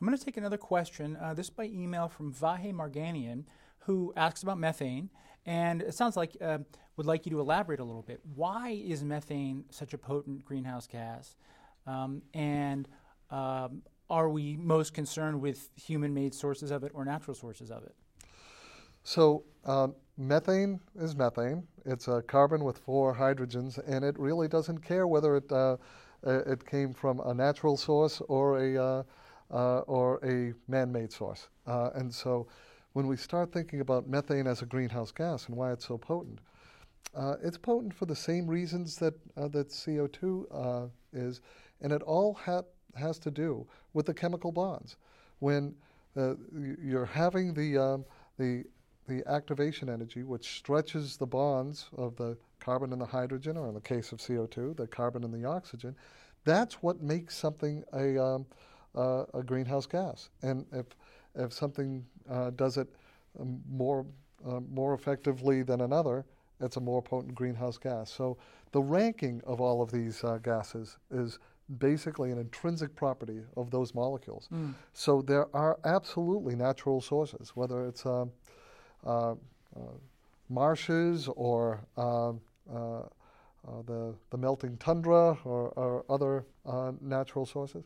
[0.00, 1.16] I'm going to take another question.
[1.16, 3.44] Uh, this by email from Vahe Marganian,
[3.80, 5.08] who asks about methane,
[5.46, 6.58] and it sounds like uh,
[6.96, 8.20] would like you to elaborate a little bit.
[8.34, 11.36] Why is methane such a potent greenhouse gas?
[11.86, 12.88] Um, and
[13.30, 17.82] um, are we most concerned with human made sources of it or natural sources of
[17.84, 17.94] it?
[19.02, 21.62] So, um, methane is methane.
[21.84, 25.76] It's a carbon with four hydrogens, and it really doesn't care whether it, uh,
[26.24, 29.02] it came from a natural source or a, uh,
[29.50, 31.48] uh, or a man made source.
[31.66, 32.48] Uh, and so,
[32.94, 36.40] when we start thinking about methane as a greenhouse gas and why it's so potent,
[37.14, 41.40] uh, it's potent for the same reasons that uh, that CO2 uh, is,
[41.80, 42.62] and it all ha-
[42.94, 44.96] has to do with the chemical bonds.
[45.38, 45.74] When
[46.16, 46.34] uh,
[46.82, 48.04] you're having the um,
[48.38, 48.64] the
[49.08, 53.74] the activation energy, which stretches the bonds of the carbon and the hydrogen, or in
[53.74, 55.94] the case of CO2, the carbon and the oxygen,
[56.44, 58.46] that's what makes something a um,
[58.94, 60.30] a greenhouse gas.
[60.42, 60.86] And if
[61.34, 62.88] if something uh, does it
[63.38, 64.06] um, more
[64.46, 66.24] uh, more effectively than another,
[66.60, 68.10] it's a more potent greenhouse gas.
[68.10, 68.36] So
[68.72, 71.38] the ranking of all of these uh, gases is
[71.78, 74.48] basically an intrinsic property of those molecules.
[74.52, 74.74] Mm.
[74.92, 78.26] So there are absolutely natural sources, whether it's uh,
[79.04, 79.34] uh,
[80.48, 82.40] marshes or um,
[82.72, 83.02] uh,
[83.86, 86.44] the, the melting tundra or, or other
[87.00, 87.84] natural sources.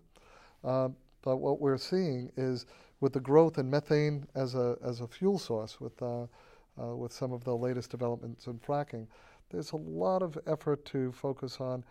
[0.63, 2.67] but what we're seeing is
[3.01, 6.03] with the growth in methane as a, as a fuel source, with,
[6.81, 9.07] uh, with some of the latest developments in fracking,
[9.51, 11.85] there's a lot of effort to focus on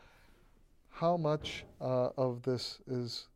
[0.90, 3.28] how much uh, of this is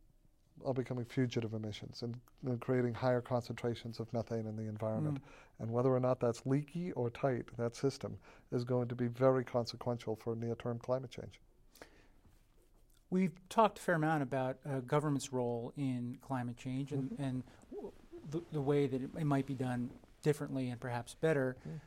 [0.74, 5.18] becoming fugitive emissions and, and, creating higher concentrations of methane in the environment.
[5.18, 5.62] Mm.
[5.62, 8.16] And whether or not that's leaky or tight, that system
[8.50, 11.40] is going to be very consequential for near term climate change.
[13.10, 17.22] We've talked a fair amount about uh, government's role in climate change and, mm-hmm.
[17.22, 17.42] and
[18.30, 19.90] the, the way that it, it, might be done
[20.24, 21.56] differently and perhaps better.
[21.68, 21.80] Mm.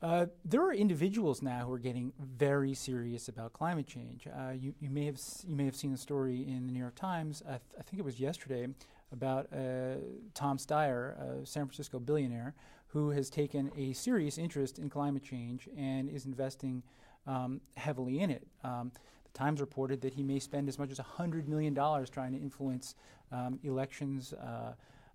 [0.00, 4.28] Uh, there are individuals now who are getting very serious about climate change.
[4.28, 6.94] Uh, you, you, may have you may have seen the story in the New York
[6.94, 7.42] Times.
[7.44, 8.68] I, th- I think it was yesterday
[9.12, 9.96] about uh,
[10.34, 12.54] Tom Steyer, a San Francisco billionaire,
[12.88, 16.84] who has taken a serious interest in climate change and is investing
[17.26, 18.46] um, heavily in it.
[18.62, 18.92] Um,
[19.24, 22.94] the Times reported that he may spend as much as $100 million trying to influence
[23.32, 24.32] um, elections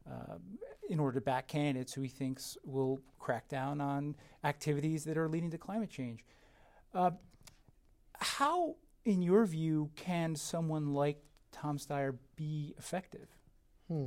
[0.10, 0.36] uh,
[0.90, 5.30] in order to back candidates who he thinks will crack down on activities that are
[5.30, 6.24] leading to climate change.
[6.94, 7.12] Uh,
[8.20, 11.18] how, in your view, can someone like
[11.52, 13.28] Tom Steyer be effective?
[13.88, 14.06] Hmm.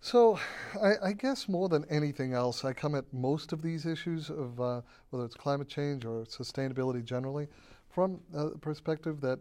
[0.00, 0.38] So,
[0.82, 4.60] I, I, guess more than anything else, I come at most of these issues of
[4.60, 7.48] uh, whether it's climate change or sustainability generally
[7.88, 9.38] from a perspective that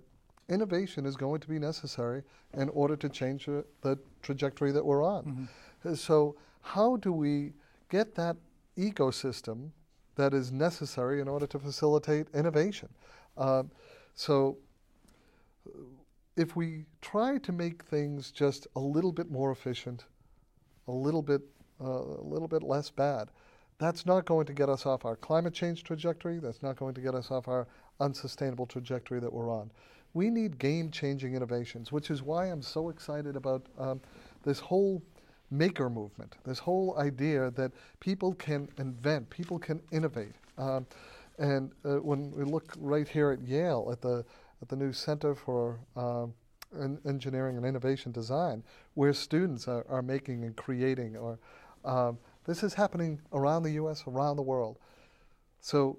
[0.49, 5.03] innovation is going to be necessary in order to change uh, the trajectory that we're
[5.03, 5.47] on.
[5.83, 5.93] Mm-hmm.
[5.95, 7.53] So, how do we
[7.89, 8.37] get that
[8.77, 9.69] ecosystem
[10.15, 12.89] that is necessary in order to facilitate innovation?
[13.37, 13.63] Uh,
[14.15, 14.57] so,
[16.35, 20.05] if we try to make things just a little bit more efficient,
[20.87, 21.41] a little bit,
[21.81, 23.29] uh, a little bit less bad,
[23.77, 26.39] that's not going to get us off our climate change trajectory.
[26.39, 27.67] That's not going to get us off our
[27.99, 29.71] unsustainable trajectory that we're on.
[30.13, 34.01] We need game changing innovations, which is why I'm so excited about um,
[34.43, 35.01] this whole
[35.49, 40.33] maker movement, this whole idea that people can invent, people can innovate.
[40.57, 40.85] Um,
[41.39, 44.23] and uh, when we look right here at Yale, at the,
[44.61, 46.33] at the new Center for um,
[47.05, 48.63] Engineering and Innovation Design,
[48.95, 51.39] where students are, are making and creating, or
[51.85, 54.77] um, this is happening around the US, around the world.
[55.61, 55.97] So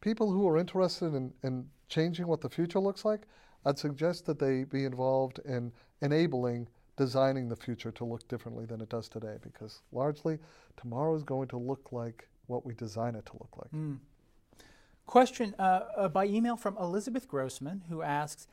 [0.00, 3.22] people who are interested in, in changing what the future looks like,
[3.64, 8.80] I'd suggest that they be involved in enabling designing the future to look differently than
[8.80, 10.38] it does today because largely
[10.76, 13.70] tomorrow is going to look like what we design it to look like.
[13.70, 13.98] Mm.
[15.06, 18.46] Question uh, uh, by email from Elizabeth Grossman, who asks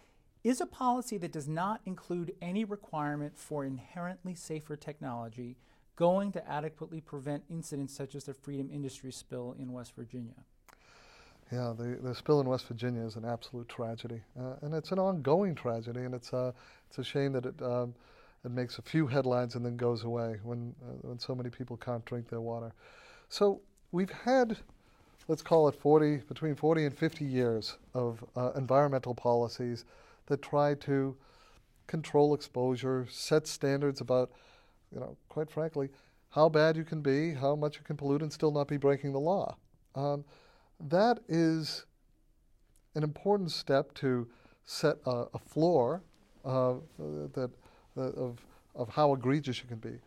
[0.44, 5.58] Is a policy that does not include any requirement for inherently safer technology
[5.96, 10.46] going to adequately prevent incidents such as the Freedom Industries spill in West Virginia?
[11.52, 15.00] Yeah, the, the spill in West Virginia is an absolute tragedy, uh, and it's an
[15.00, 16.52] ongoing tragedy, and it's, uh,
[16.88, 17.94] it's a shame that it, um,
[18.44, 21.78] it makes a few headlines and then goes away when, uh, when so many people
[21.78, 22.74] can't drink their water.
[23.30, 24.58] So we've had
[25.28, 29.86] let's call it 40, between 40 and 50 years of uh, environmental policies
[30.28, 31.16] that try to
[31.88, 34.32] control exposure, set standards about,
[34.94, 35.90] you know, quite frankly,
[36.30, 39.14] how bad you can be, how much you can pollute, and still not be breaking
[39.14, 39.56] the law.
[39.96, 40.26] Um,
[40.80, 41.86] that is
[42.96, 44.28] an important step to
[44.66, 46.02] set a, a floor
[46.44, 46.76] uh,
[47.34, 47.52] that,
[47.98, 48.40] uh, of,
[48.76, 50.00] of how egregious you can be.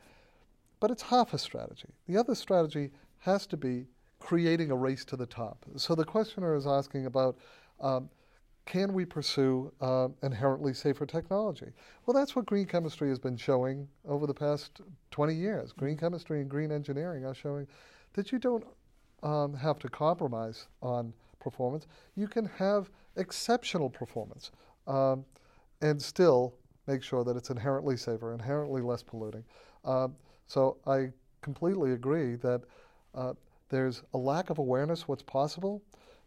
[0.80, 1.88] But it's half a strategy.
[2.06, 3.86] The other strategy has to be
[4.20, 5.64] creating a race to the top.
[5.76, 7.36] So the questioner is asking about
[7.80, 8.08] um,
[8.68, 11.72] can we pursue uh, inherently safer technology?
[12.04, 15.72] Well, that's what green chemistry has been showing over the past 20 years.
[15.72, 17.66] Green chemistry and green engineering are showing
[18.12, 18.64] that you don't
[19.22, 21.86] um, have to compromise on performance.
[22.16, 24.50] You can have exceptional performance
[24.86, 25.24] um,
[25.80, 26.54] and still
[26.86, 29.44] make sure that it's inherently safer, inherently less polluting.
[29.84, 30.14] Um,
[30.46, 31.10] so I
[31.42, 32.62] completely agree that
[33.14, 33.34] uh,
[33.68, 35.82] there's a lack of awareness what's possible,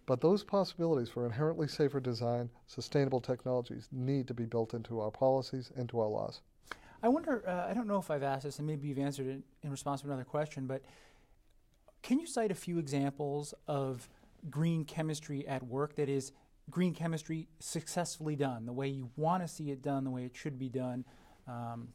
[0.05, 5.11] but those possibilities for inherently safer design, sustainable technologies need to be built into our
[5.11, 6.41] policies, into our laws.
[7.03, 9.41] I wonder, uh, I don't know if I've asked this, and maybe you've answered it
[9.63, 10.83] in response to another question, but
[12.01, 14.09] can you cite a few examples of
[14.49, 16.31] green chemistry at work that is
[16.69, 20.35] green chemistry successfully done, the way you want to see it done, the way it
[20.35, 21.05] should be done?
[21.47, 21.89] Um,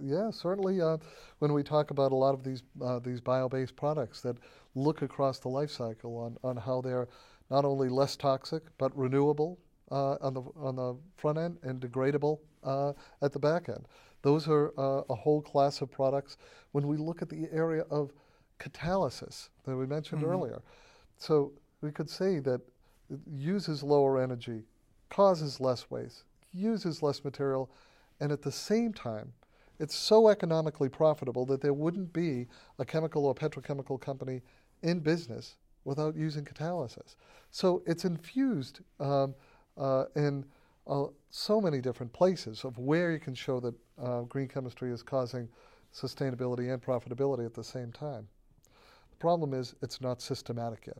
[0.00, 0.80] yeah, certainly.
[0.80, 0.98] Uh,
[1.38, 4.36] when we talk about a lot of these uh, these bio-based products that
[4.74, 7.08] look across the life cycle on, on how they're
[7.50, 9.58] not only less toxic but renewable
[9.90, 12.92] uh, on the on the front end and degradable uh,
[13.22, 13.86] at the back end,
[14.22, 16.36] those are uh, a whole class of products.
[16.72, 18.12] When we look at the area of
[18.58, 20.30] catalysis that we mentioned mm-hmm.
[20.30, 20.62] earlier,
[21.16, 22.60] so we could say that
[23.10, 24.62] it uses lower energy,
[25.10, 27.70] causes less waste, uses less material,
[28.20, 29.32] and at the same time
[29.78, 32.46] it's so economically profitable that there wouldn't be
[32.78, 34.42] a chemical or petrochemical company
[34.82, 37.14] in business without using catalysis.
[37.50, 39.34] So it's infused um,
[39.76, 40.44] uh, in
[40.86, 45.02] uh, so many different places of where you can show that uh, green chemistry is
[45.02, 45.48] causing
[45.94, 48.26] sustainability and profitability at the same time.
[49.18, 50.98] The problem is it's not systematic yet.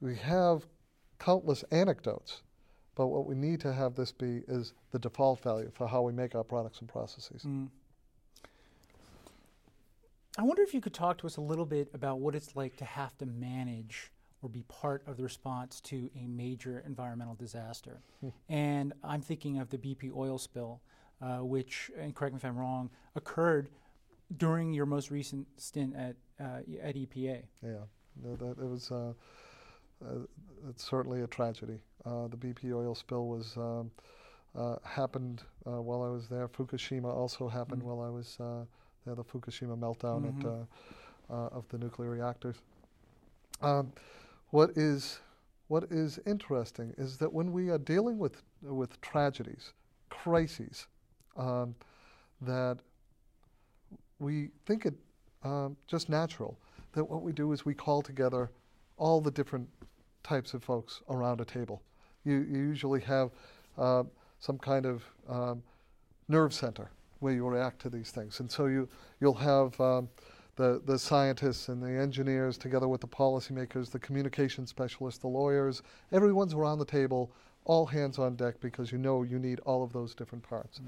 [0.00, 0.66] We have
[1.20, 2.42] countless anecdotes,
[2.96, 6.12] but what we need to have this be is the default value for how we
[6.12, 7.44] make our products and processes.
[7.46, 7.68] Mm.
[10.36, 12.76] I wonder if you could talk to us a little bit about what it's like
[12.78, 14.10] to have to manage
[14.42, 18.00] or be part of the response to a major environmental disaster.
[18.20, 18.28] Hmm.
[18.48, 20.80] And I'm thinking of the BP oil spill,
[21.22, 23.68] uh, which, and correct me if I'm wrong, occurred
[24.36, 27.42] during your most recent stint at uh, at EPA.
[27.62, 27.84] Yeah,
[28.22, 28.90] no, that it was.
[28.90, 29.12] Uh,
[30.04, 30.20] uh,
[30.68, 31.80] it's certainly a tragedy.
[32.04, 33.90] Uh, the BP oil spill was um,
[34.56, 36.48] uh, happened while I was there.
[36.48, 37.90] Fukushima also happened mm-hmm.
[37.90, 39.14] while I was there.
[39.14, 40.40] the Fukushima meltdown mm-hmm.
[40.40, 40.64] at, uh,
[41.30, 42.56] uh, of the nuclear reactors.
[43.60, 43.92] Um,
[44.50, 45.20] what is
[45.68, 49.72] what is interesting is that when we are dealing with with tragedies,
[50.08, 50.86] crises,
[51.36, 51.74] um,
[52.40, 52.78] that
[54.18, 54.94] we think it
[55.44, 56.58] um, just natural
[56.92, 58.50] that what we do is we call together
[58.96, 59.68] all the different
[60.22, 61.82] types of folks around a table.
[62.24, 63.30] You, you usually have
[63.76, 64.02] uh,
[64.40, 65.62] some kind of um,
[66.28, 68.40] nerve center where you react to these things.
[68.40, 68.88] And so you,
[69.20, 70.08] you'll have um,
[70.56, 75.82] the, the scientists and the engineers together with the policymakers, the communication specialists, the lawyers,
[76.12, 77.32] everyone's around the table,
[77.64, 80.80] all hands on deck because you know you need all of those different parts.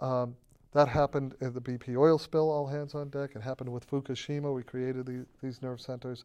[0.00, 0.02] Mm.
[0.02, 0.36] Um,
[0.72, 3.30] that happened in the BP oil spill, all hands on deck.
[3.34, 4.54] It happened with Fukushima.
[4.54, 6.24] We created the, these nerve centers.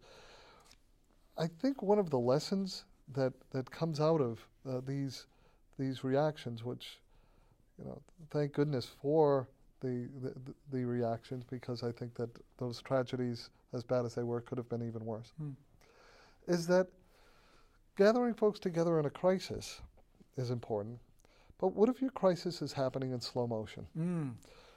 [1.38, 5.26] I think one of the lessons that, that comes out of uh, these,
[5.80, 7.00] these reactions, which
[7.80, 8.02] you know,
[8.32, 9.48] thank goodness for
[9.82, 10.34] the, the,
[10.72, 14.70] the reactions because I think that those tragedies, as bad as they were, could have
[14.70, 15.32] been even worse.
[15.42, 15.56] Mm.
[16.48, 16.88] Is that
[17.98, 19.82] gathering folks together in a crisis
[20.38, 21.00] is important,
[21.60, 23.86] but what if your crisis is happening in slow motion?
[23.98, 24.34] Mm.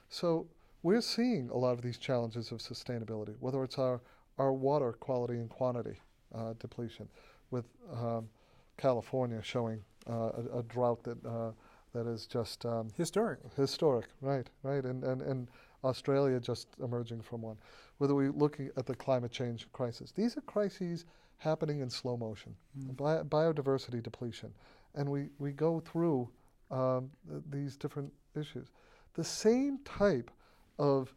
[0.09, 0.47] So
[0.83, 4.01] we're seeing a lot of these challenges of sustainability, whether it's our,
[4.37, 5.99] our water quality and quantity
[6.33, 7.07] uh, depletion,
[7.51, 8.29] with um,
[8.77, 11.51] California showing uh, a, a, drought that uh,
[11.93, 13.39] that is just um, historic.
[13.55, 15.47] Historic, right, right, and, and and
[15.83, 17.57] Australia just emerging from one.
[17.97, 21.05] Whether we're looking at the climate change crisis, these are crises
[21.37, 24.53] happening in slow motion, Bi- biodiversity depletion,
[24.95, 26.29] and we, we go through
[26.71, 28.67] um, th- these different issues.
[29.13, 30.31] The same type
[30.79, 31.13] of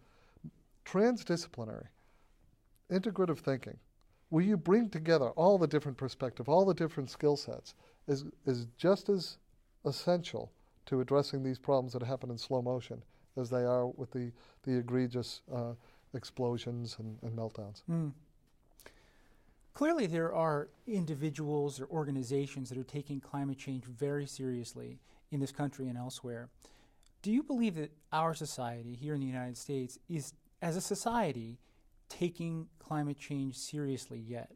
[0.85, 1.87] transdisciplinary,
[2.91, 3.77] integrative thinking,
[4.31, 7.75] where you bring together all the different perspective, all the different skill sets,
[8.09, 9.39] is, is just as
[9.85, 10.51] essential
[10.87, 13.03] to addressing these problems that happen in slow motion
[13.37, 14.33] as they are with the,
[14.65, 15.73] the egregious uh,
[16.15, 17.83] explosions and, and meltdowns.
[19.73, 24.99] Clearly, there are individuals or organizations that are taking climate change very seriously
[25.31, 26.49] in this country and elsewhere.
[27.22, 31.59] Do you believe that our society here in the United States is, as a society,
[32.09, 34.51] taking climate change seriously yet?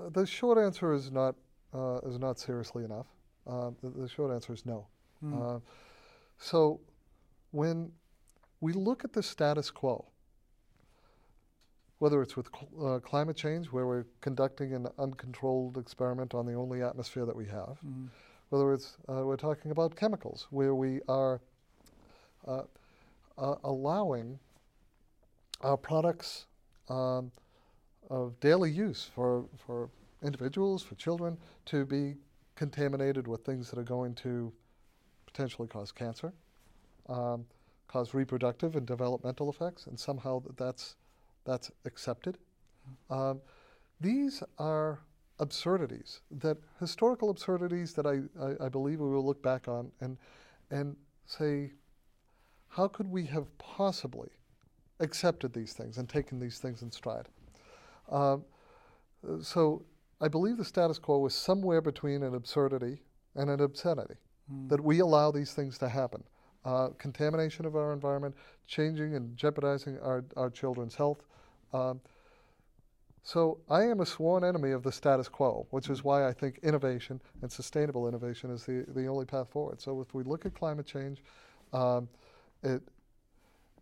[0.00, 1.36] Uh, the short answer is not
[1.72, 3.06] uh, is not seriously enough.
[3.46, 4.86] Uh, the, the short answer is no.
[5.24, 5.58] Uh,
[6.38, 6.80] so
[7.50, 7.90] when
[8.60, 10.04] we look at the status quo,
[11.98, 16.54] whether it's with cl- uh, climate change, where we're conducting an uncontrolled experiment on the
[16.54, 17.78] only atmosphere that we have,
[18.50, 21.40] whether it's uh, we're talking about chemicals, where we are
[22.46, 22.62] uh,
[23.38, 24.38] uh, allowing
[25.62, 26.46] our products
[26.88, 27.30] um,
[28.10, 29.88] of daily use for, for
[30.22, 32.14] individuals, for children, to be
[32.54, 34.52] contaminated with things that are going to
[35.26, 36.32] potentially cause cancer,
[37.08, 37.44] um,
[37.88, 40.96] cause reproductive and developmental effects, and somehow that that's,
[41.44, 42.38] that's accepted.
[43.10, 43.40] Um,
[44.00, 45.00] these are
[45.38, 50.16] absurdities, that historical absurdities that I, I, I believe we will look back on and,
[50.70, 51.72] and say,
[52.68, 54.28] how could we have possibly
[55.00, 57.28] accepted these things and taken these things in stride?
[58.10, 58.44] Um,
[59.40, 59.84] so
[60.20, 63.02] I believe the status quo is somewhere between an absurdity
[63.34, 64.14] and an obscenity,
[64.68, 66.22] that we allow these things to happen.
[66.64, 68.34] Uh, contamination of our environment,
[68.66, 71.22] changing and jeopardizing our, our children's health.
[71.74, 72.00] Um,
[73.24, 76.60] so I am a sworn enemy of the status quo, which is why I think
[76.62, 79.80] innovation and sustainable innovation is the, the only path forward.
[79.80, 81.22] So if we look at climate change,
[81.72, 82.08] um,
[82.62, 82.82] it,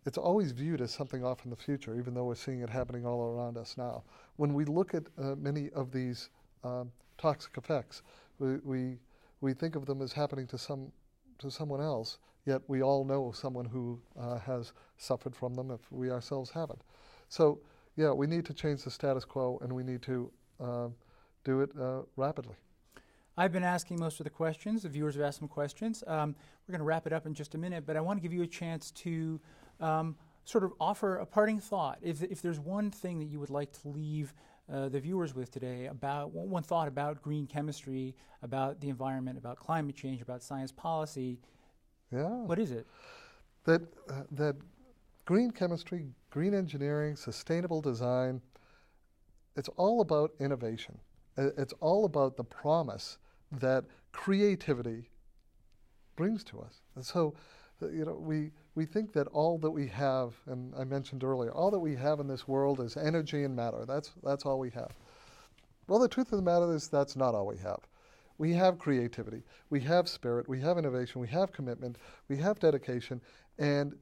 [0.05, 3.05] it's always viewed as something off in the future, even though we're seeing it happening
[3.05, 4.03] all around us now.
[4.37, 6.29] When we look at uh, many of these
[6.63, 8.01] um, toxic effects,
[8.39, 8.97] we, we,
[9.41, 10.91] we think of them as happening to, some,
[11.39, 15.91] to someone else, yet we all know someone who uh, has suffered from them if
[15.91, 16.81] we ourselves haven't.
[17.27, 17.59] So,
[17.95, 20.95] yeah, we need to change the status quo and we need to um,
[21.43, 22.55] do it uh, rapidly.
[23.35, 24.83] I've been asking most of the questions.
[24.83, 26.03] The viewers have asked some questions.
[26.05, 26.35] Um,
[26.67, 28.31] we're going to wrap it up in just a minute, but I want to give
[28.33, 29.39] you a chance to
[29.79, 30.15] um,
[30.45, 31.97] sort of offer a parting thought.
[32.01, 34.33] If, if there's one thing that you would like to leave
[34.71, 39.37] uh, the viewers with today about one, one thought about green chemistry, about the environment,
[39.37, 41.39] about climate change, about science policy,
[42.11, 42.29] Yeah.
[42.29, 42.85] what is it?
[43.65, 44.57] that uh, that
[45.25, 48.41] green chemistry, green engineering, sustainable design,
[49.55, 50.97] it's all about innovation.
[51.37, 53.19] It's all about the promise
[53.51, 55.11] that creativity
[56.15, 56.81] brings to us.
[56.95, 57.35] And so,
[57.83, 61.51] uh, you know, we we think that all that we have, and I mentioned earlier,
[61.51, 63.85] all that we have in this world is energy and matter.
[63.85, 64.89] That's that's all we have.
[65.85, 67.81] Well, the truth of the matter is that's not all we have.
[68.39, 73.21] We have creativity, we have spirit, we have innovation, we have commitment, we have dedication,
[73.59, 73.93] and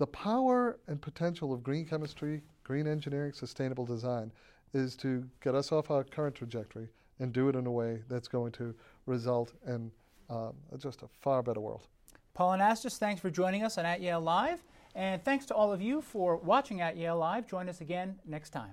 [0.00, 4.32] the power and potential of green chemistry, green engineering, sustainable design
[4.72, 6.88] is to get us off our current trajectory
[7.18, 8.74] and do it in a way that's going to
[9.04, 9.92] result in
[10.30, 11.82] um, just a far better world.
[12.32, 14.64] Paul Anastas, thanks for joining us on At Yale Live.
[14.94, 17.46] And thanks to all of you for watching At Yale Live.
[17.46, 18.72] Join us again next time.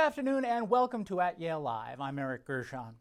[0.00, 2.00] Afternoon and welcome to At Yale Live.
[2.00, 2.94] I'm Eric Gershon.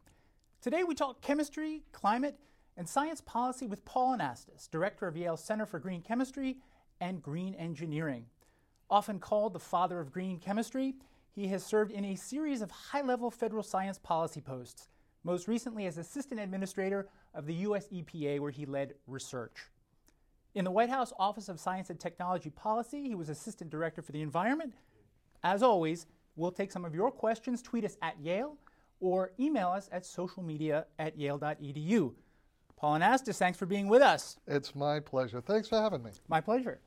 [0.61, 2.37] Today we talk chemistry, climate,
[2.75, 6.57] and science policy with Paul Anastas, director of Yale's Center for Green Chemistry
[6.99, 8.25] and Green Engineering.
[8.89, 10.95] Often called the father of green chemistry,
[11.33, 14.89] he has served in a series of high level federal science policy posts,
[15.23, 19.69] most recently as assistant administrator of the US EPA, where he led research.
[20.53, 24.11] In the White House Office of Science and Technology Policy, he was Assistant Director for
[24.11, 24.73] the Environment.
[25.41, 26.05] As always,
[26.39, 28.57] we'll take some of your questions, tweet us at Yale,
[28.99, 32.13] or email us at socialmedia at yale.edu.
[32.75, 34.37] Paul Anastas, thanks for being with us.
[34.47, 35.41] It's my pleasure.
[35.41, 36.11] Thanks for having me.
[36.29, 36.79] My pleasure.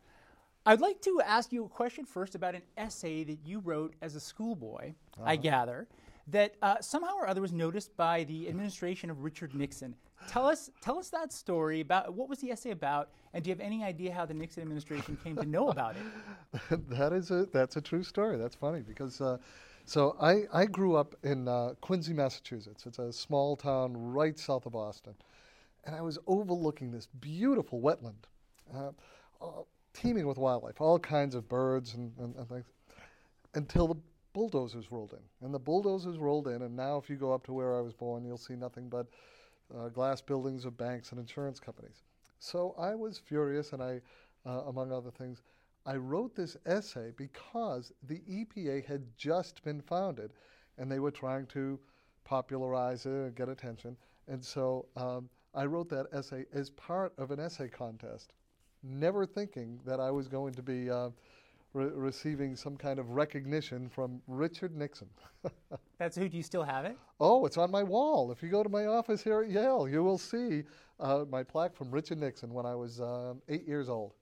[0.65, 4.15] I'd like to ask you a question first about an essay that you wrote as
[4.15, 5.25] a schoolboy, uh-huh.
[5.27, 5.89] I gather,
[6.29, 9.95] that uh, somehow or other was noticed by the administration of Richard Nixon.
[10.29, 13.55] Tell us, tell us that story about what was the essay about, and do you
[13.55, 16.89] have any idea how the Nixon administration came to know about it?
[16.89, 18.37] that is a that's a true story.
[18.37, 19.21] That's funny because.
[19.21, 19.39] Uh,
[19.85, 22.87] so I, I grew up in uh, Quincy, Massachusetts.
[22.87, 25.15] It's a small town right south of Boston,
[25.85, 28.25] and I was overlooking this beautiful wetland,
[28.73, 28.93] uh,
[29.93, 32.65] teeming with wildlife, all kinds of birds and, and, and things,
[33.55, 33.97] until the
[34.33, 35.47] bulldozers rolled in.
[35.47, 37.93] And the bulldozers rolled in, and now if you go up to where I was
[37.93, 39.07] born, you'll see nothing but
[39.77, 42.03] uh, glass buildings of banks and insurance companies.
[42.39, 44.01] So I was furious, and I,
[44.45, 45.43] uh, among other things,
[45.85, 50.33] I wrote this essay because the EPA had just been founded,
[50.79, 51.79] and they were trying to
[52.25, 53.97] popularize it and get attention.
[54.29, 58.33] And so um, I wrote that essay as part of an essay contest,
[58.83, 60.91] never thinking that I was going to be.
[60.91, 61.11] Uh,
[61.75, 65.09] re- receiving some kind of recognition from Richard Nixon.
[65.99, 66.29] That's who.
[66.29, 66.97] Do you still have it?
[67.21, 68.31] Oh, it's on my wall.
[68.33, 70.65] If you go to my office here at Yale, you will see
[71.01, 74.15] uh, my plaque from Richard Nixon when I was um, eight years old.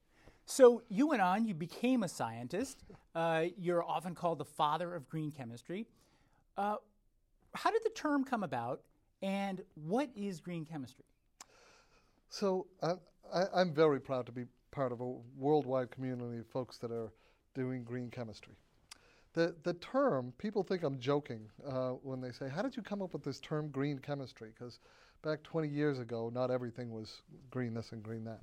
[0.47, 2.83] So you went on, you became a scientist.
[3.15, 5.87] Uh, you're often called the father of green chemistry.
[6.57, 6.77] Uh,
[7.55, 8.83] how did the term come about,
[9.23, 11.05] and what is green chemistry?
[12.29, 16.93] So I, am very proud to be part of a worldwide community of folks that
[16.93, 17.13] are
[17.55, 18.55] doing green chemistry.
[19.33, 23.01] The, the term, people think I'm joking uh, when they say, How did you come
[23.01, 24.51] up with this term green chemistry?
[24.57, 24.81] Because
[25.23, 28.41] back 20 years ago, not everything was green this and green that.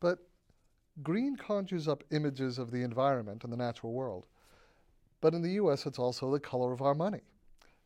[0.00, 0.18] But
[1.02, 4.26] green conjures up images of the environment and the natural world.
[5.20, 7.22] But in the US, it's also the color of our money.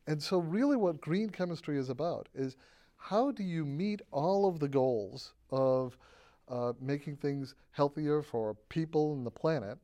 [0.05, 2.57] And so, really, what green chemistry is about is
[2.97, 5.97] how do you meet all of the goals of
[6.49, 9.77] uh, making things healthier for people and the planet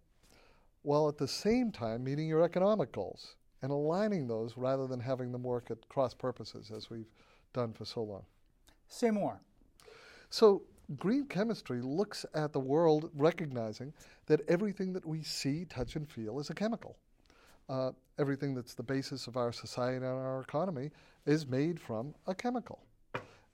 [0.81, 5.31] while at the same time meeting your economic goals and aligning those rather than having
[5.31, 7.11] them work at cross purposes as we've
[7.53, 8.23] done for so long.
[8.87, 9.41] Say more.
[10.29, 10.63] So,
[10.97, 13.93] green chemistry looks at the world recognizing
[14.27, 16.97] that everything that we see, touch, and feel is a chemical.
[17.67, 20.89] Uh, everything that's the basis of our society and our economy
[21.25, 22.79] is made from a chemical.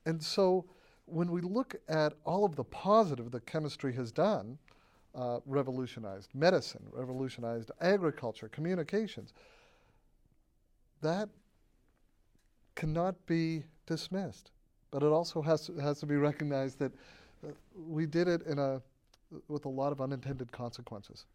[0.05, 0.65] And so,
[1.05, 4.57] when we look at all of the positive that chemistry has done,
[5.15, 9.33] uh, revolutionized medicine, revolutionized agriculture, communications.
[11.01, 11.29] That
[12.75, 14.51] cannot be dismissed,
[14.91, 16.91] but it also has to, has to be recognized that
[17.43, 17.51] uh,
[17.87, 18.81] we did it in a
[19.47, 21.25] with a lot of unintended consequences.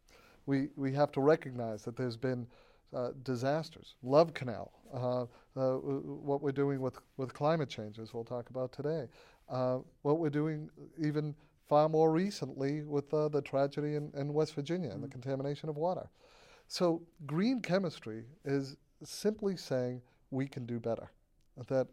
[0.47, 2.47] We we have to recognize that there's been
[2.95, 5.23] uh, disasters, Love Canal, uh,
[5.57, 9.07] uh, what we're doing with, with climate change, as we'll talk about today,
[9.49, 10.69] uh, what we're doing
[10.99, 11.35] even
[11.71, 14.97] far more recently with uh, the tragedy in, in, West Virginia mm-hmm.
[14.97, 15.13] and the mm.
[15.13, 16.11] contamination of water.
[16.67, 20.03] So, green chemistry is simply saying
[20.33, 21.13] we can do better.
[21.69, 21.87] That,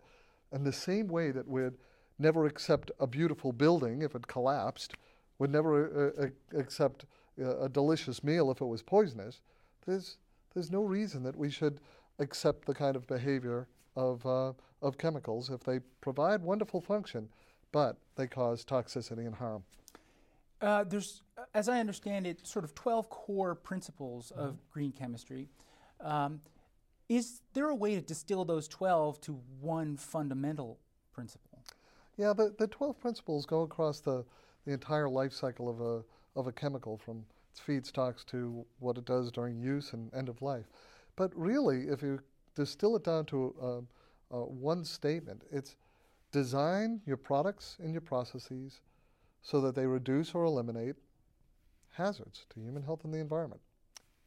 [0.51, 1.78] in the same way that we'd
[2.17, 4.95] never accept a beautiful building if it collapsed,
[5.38, 5.73] would never
[6.17, 7.05] uh, uh, accept
[7.39, 9.41] uh, a delicious meal if it was poisonous,
[9.86, 10.17] there's,
[10.55, 11.82] there's no reason that we should
[12.17, 17.30] accept the kind of behavior of, uh, of chemicals if they provide wonderful function
[17.72, 19.63] but they cause toxicity and harm.
[20.61, 21.22] Uh, there's,
[21.53, 24.47] as I understand it, sort of 12 core principles mm-hmm.
[24.47, 25.47] of green chemistry.
[26.01, 26.41] Um,
[27.09, 30.80] is there a way to distill those 12 to one fundamental
[31.13, 31.63] principle?
[32.18, 34.26] Yeah, the, the 12 principles go across the,
[34.65, 36.03] the entire life cycle of a,
[36.38, 40.41] of a chemical from its feedstocks to what it does during use and end of
[40.41, 40.65] life.
[41.15, 42.20] But really, if you
[42.55, 45.76] distill it down to uh, uh, one statement, it's
[46.32, 48.82] Design your products and your processes
[49.41, 50.95] so that they reduce or eliminate
[51.91, 53.61] hazards to human health and the environment.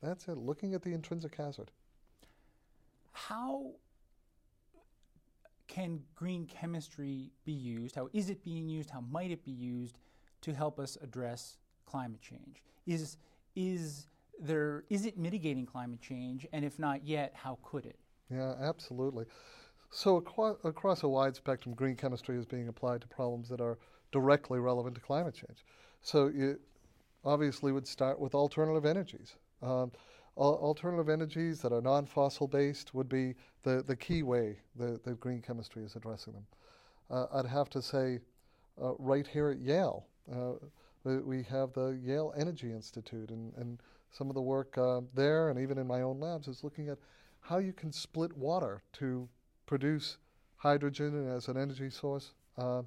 [0.03, 1.70] That's it, looking at the intrinsic hazard.
[3.12, 3.72] How
[5.68, 7.94] can green chemistry be used?
[7.94, 8.90] How is it being used?
[8.90, 9.98] How might it be used
[10.40, 12.62] to help us address climate change?
[12.86, 13.18] Is,
[13.55, 14.07] is,
[14.40, 16.46] there, is it mitigating climate change?
[16.53, 17.98] And if not yet, how could it?
[18.30, 19.26] Yeah, absolutely.
[19.91, 20.16] So
[20.64, 23.78] across a wide spectrum, green chemistry is being applied to problems that are
[24.12, 25.64] directly relevant to climate change.
[26.01, 26.61] So it
[27.24, 29.36] obviously would start with alternative energies.
[29.62, 29.93] Um,
[30.36, 35.84] alternative energies that are non-fossil based would be the, the key way that, green chemistry
[35.84, 36.47] is addressing them.
[37.11, 38.20] Uh, I'd have to say,
[38.80, 40.53] uh, right here at Yale, uh,
[41.05, 43.80] We, we have the Yale Energy Institute, and, and
[44.11, 46.99] some of the work uh, there, and even in my own labs, is looking at
[47.41, 49.28] how you can split water to
[49.70, 50.16] produce
[50.56, 52.82] hydrogen as an energy source, uh,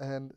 [0.00, 0.34] and,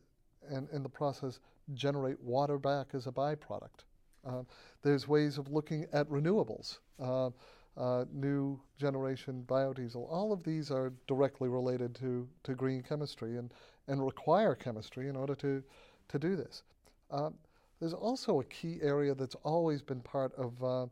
[0.47, 1.39] and in the process
[1.73, 3.82] generate water back as a byproduct.
[4.23, 4.43] Uh,
[4.84, 7.32] there's ways of looking at renewables, uh,
[7.77, 10.07] uh, new generation biodiesel.
[10.07, 13.51] All of these are directly related to, to green chemistry and,
[13.88, 15.63] and require chemistry in order to,
[16.09, 16.61] to do this.
[17.09, 17.32] Uh,
[17.79, 20.86] there's also a key area that's always been part of, uh,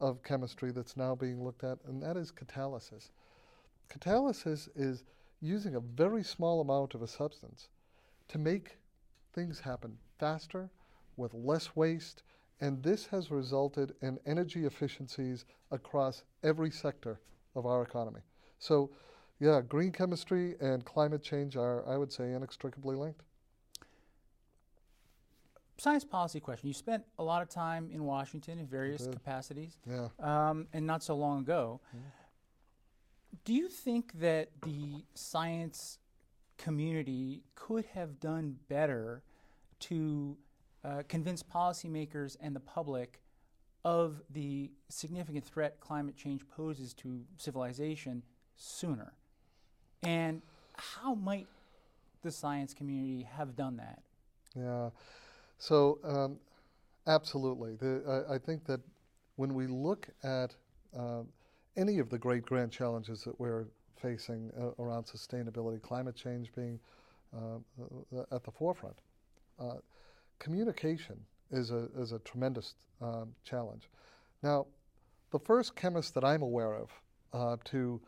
[0.00, 3.08] of chemistry that's now being looked at, and that is catalysis.
[3.98, 5.04] Catalysis is
[5.40, 7.68] using a very small amount of a substance
[8.28, 8.78] to make
[9.32, 10.70] things happen faster,
[11.16, 12.22] with less waste,
[12.60, 17.20] and this has resulted in energy efficiencies across every sector
[17.54, 18.20] of our economy.
[18.58, 18.90] So,
[19.38, 23.22] yeah, green chemistry and climate change are, I would say, inextricably linked.
[25.76, 26.68] Science policy question.
[26.68, 30.08] You spent a lot of time in Washington in various capacities, Yeah.
[30.20, 31.80] um, and not so long ago.
[33.42, 35.98] Do you think that the science
[36.58, 39.22] community could have done better
[39.80, 40.36] to
[40.84, 43.20] uh, convince policymakers and the public
[43.84, 48.22] of the significant threat climate change poses to civilization
[48.56, 49.12] sooner?
[50.02, 50.42] And
[50.76, 51.46] how might
[52.22, 54.02] the science community have done that?
[54.54, 54.90] Yeah.
[55.58, 56.36] So, um,
[57.06, 57.76] absolutely.
[57.76, 58.80] The, I, I think that
[59.36, 60.54] when we look at
[60.96, 61.22] uh,
[61.76, 63.66] any of the great grand challenges that we're
[63.96, 66.78] facing uh, around sustainability, climate change being
[67.34, 67.56] uh,
[68.16, 68.96] uh at the forefront,
[69.58, 69.74] uh,
[70.38, 71.16] communication
[71.50, 73.88] is a, is a tremendous um, challenge.
[74.42, 74.66] Now,
[75.30, 76.90] the first chemist that I'm aware of
[77.32, 78.00] uh, to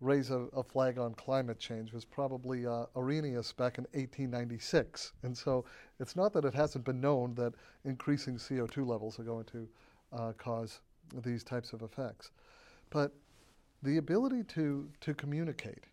[0.00, 5.12] raise a, a, flag on climate change was probably uh, Arrhenius back in 1896.
[5.22, 5.64] And so
[6.00, 7.54] it's not that it hasn't been known that
[7.84, 9.68] increasing CO2 levels are going to
[10.12, 10.80] uh, cause
[11.22, 12.32] these types of effects.
[12.92, 13.12] But
[13.82, 15.84] the ability to, to communicate,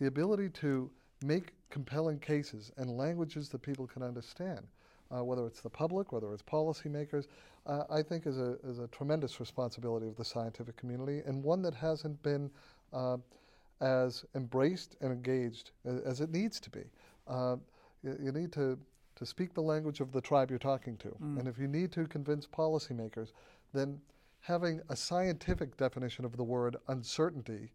[0.00, 0.90] the ability to
[1.22, 4.66] make compelling cases and languages that people can understand,
[5.14, 7.26] uh, whether it's the public, whether it's policymakers,
[7.66, 11.62] uh, I think is a, is a tremendous responsibility of the scientific community and one
[11.62, 12.50] that hasn't been
[12.92, 13.18] uh,
[13.80, 16.84] as embraced and engaged as, as it needs to be.
[17.28, 17.56] Uh,
[18.02, 18.78] you, you, need to,
[19.16, 21.08] to speak the language of the tribe you're talking to.
[21.08, 21.40] Mm.
[21.40, 23.32] And if you need to convince policymakers,
[23.74, 24.00] then
[24.46, 27.72] having a scientific definition of the word uncertainty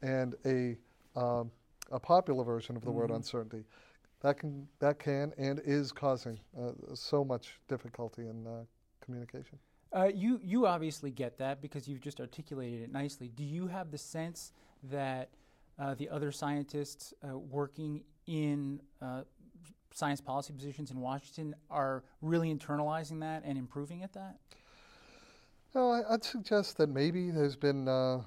[0.00, 0.74] and a,
[1.14, 1.50] um,
[1.92, 2.94] a popular version of the mm.
[2.94, 3.62] word uncertainty,
[4.22, 8.64] that can, that can and is causing uh, so much difficulty in uh,
[9.04, 9.58] communication.
[9.94, 13.30] Uh, you, you obviously get that because you've just articulated it nicely.
[13.36, 14.52] Do you have the sense
[14.84, 15.28] that
[15.78, 19.22] uh, the other scientists uh, working in uh,
[19.92, 24.36] science policy positions in Washington are really internalizing that and improving at that?
[25.76, 28.22] No, I, would suggest that maybe there's been uh,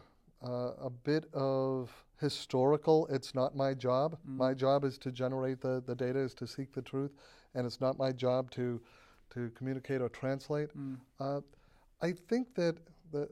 [0.45, 1.89] uh, a bit of
[2.21, 4.17] historical, it's not my job.
[4.29, 4.37] Mm.
[4.37, 7.09] My job is to generate the, the data, is to seek the truth,
[7.55, 8.79] and it's not my job to,
[9.31, 10.69] to communicate or translate.
[10.77, 10.97] Mm.
[11.19, 11.41] Uh,
[12.03, 12.77] I think that
[13.11, 13.27] the,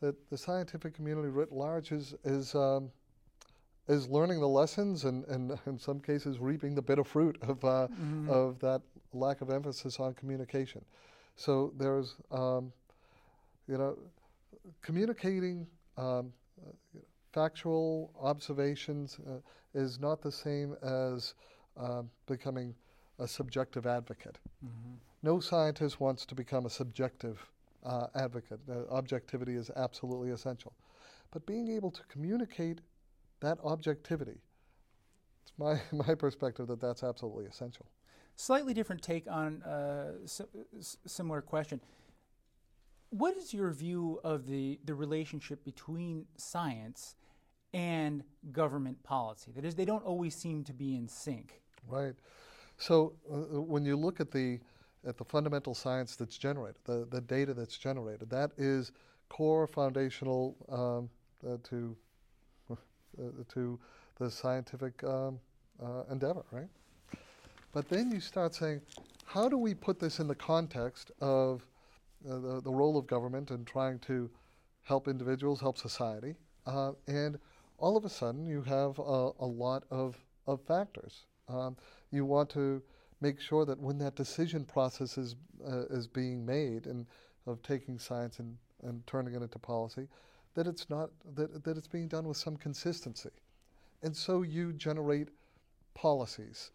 [0.00, 2.90] that the scientific community writ large is, is, um,
[3.88, 7.88] is learning the lessons and, and in some cases reaping the bitter fruit of, uh,
[7.90, 8.28] mm-hmm.
[8.28, 8.82] of that
[9.14, 10.84] lack of emphasis on communication.
[11.36, 12.70] So there's, um,
[13.68, 13.96] you know,
[14.82, 16.32] communicating um,
[17.32, 19.38] factual observations uh,
[19.74, 21.34] is not the same as
[21.76, 22.74] uh, becoming
[23.18, 24.38] a subjective advocate.
[24.64, 24.94] Mm-hmm.
[25.22, 27.44] No scientist wants to become a subjective
[27.84, 28.60] uh, advocate.
[28.90, 30.72] Objectivity is absolutely essential.
[31.30, 32.80] But being able to communicate
[33.40, 34.38] that objectivity,
[35.42, 37.86] it's my, my perspective that that's absolutely essential.
[38.36, 41.80] Slightly different take on a uh, similar question.
[43.16, 47.14] What is your view of the, the relationship between science
[47.72, 49.52] and government policy?
[49.54, 51.60] That is, they don't always seem to be in sync.
[51.88, 52.14] Right.
[52.76, 54.58] So uh, when you look at the
[55.06, 58.30] at the fundamental science that's generated, the, the data that's generated.
[58.30, 58.90] That is
[59.28, 61.10] core foundational um,
[61.46, 61.96] uh, to
[62.72, 62.74] uh,
[63.52, 63.78] to
[64.18, 65.38] the scientific um,
[65.80, 66.68] uh, endeavor, right?
[67.72, 68.80] But then you start saying,
[69.24, 71.66] how do we put this in the context of
[72.28, 74.30] uh, the, the role of government and trying to
[74.82, 76.34] help individuals, help society?
[76.66, 77.38] Uh, and
[77.78, 80.16] all of a sudden, you have a, a lot of,
[80.46, 81.26] of factors.
[81.48, 81.76] Um,
[82.10, 82.82] you want to
[83.20, 87.06] make sure that when that decision process is, uh, is being made and
[87.46, 90.08] of taking science and, and turning it into policy,
[90.54, 93.30] that it's not that, that it's being done with some consistency.
[94.02, 95.28] And so you generate
[95.94, 96.70] policies,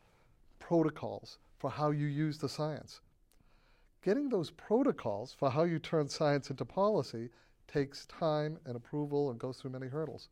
[0.59, 3.01] protocols for how you use the science.
[4.01, 7.29] Getting those protocols for how you turn science into policy
[7.67, 10.29] takes time and approval and goes through many hurdles.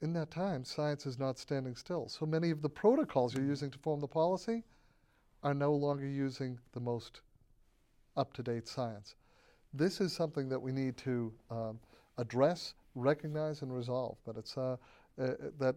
[0.00, 2.08] In that time, science is not standing still.
[2.08, 4.64] So many of the protocols you're using to form the policy
[5.42, 7.20] are no longer using the most
[8.16, 9.14] up to date science.
[9.72, 11.78] This is something that we need to um,
[12.18, 14.16] address, recognize, and resolve.
[14.26, 14.76] But it's uh,
[15.20, 15.76] uh, that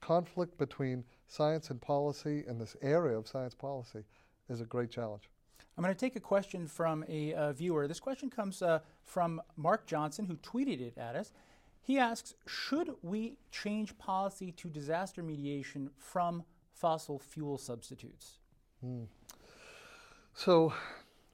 [0.00, 4.04] conflict between science and policy in this area of science policy
[4.48, 5.28] is a great challenge.
[5.78, 7.86] I'm going to take a question from a uh, viewer.
[7.86, 11.32] This question comes uh, from Mark Johnson, who tweeted it at us.
[11.80, 18.40] He asks Should we change policy to disaster mediation from fossil fuel substitutes?
[18.84, 19.06] Mm.
[20.34, 20.72] So,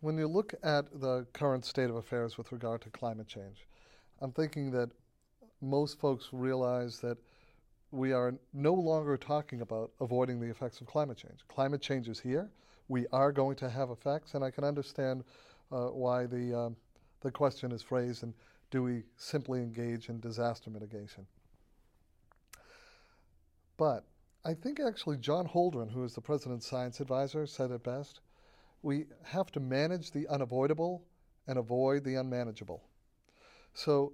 [0.03, 3.67] when you look at the current state of affairs with regard to climate change,
[4.21, 4.91] I'm thinking that
[5.63, 7.17] most folks realize that
[7.93, 11.39] we are no longer talking about avoiding the effects of climate change.
[11.49, 12.51] Climate change is here.
[12.89, 15.25] We are going to have effects, and I can understand
[15.73, 16.77] uh, why the, um,
[17.21, 18.35] the question is phrased and
[18.71, 21.27] do we simply engage in disaster mitigation?
[23.77, 24.05] But
[24.45, 28.21] I think actually John Holdren, who is the president's science advisor, said it best.
[28.83, 31.05] We have to manage the unavoidable
[31.47, 32.83] and avoid the unmanageable.
[33.75, 34.13] So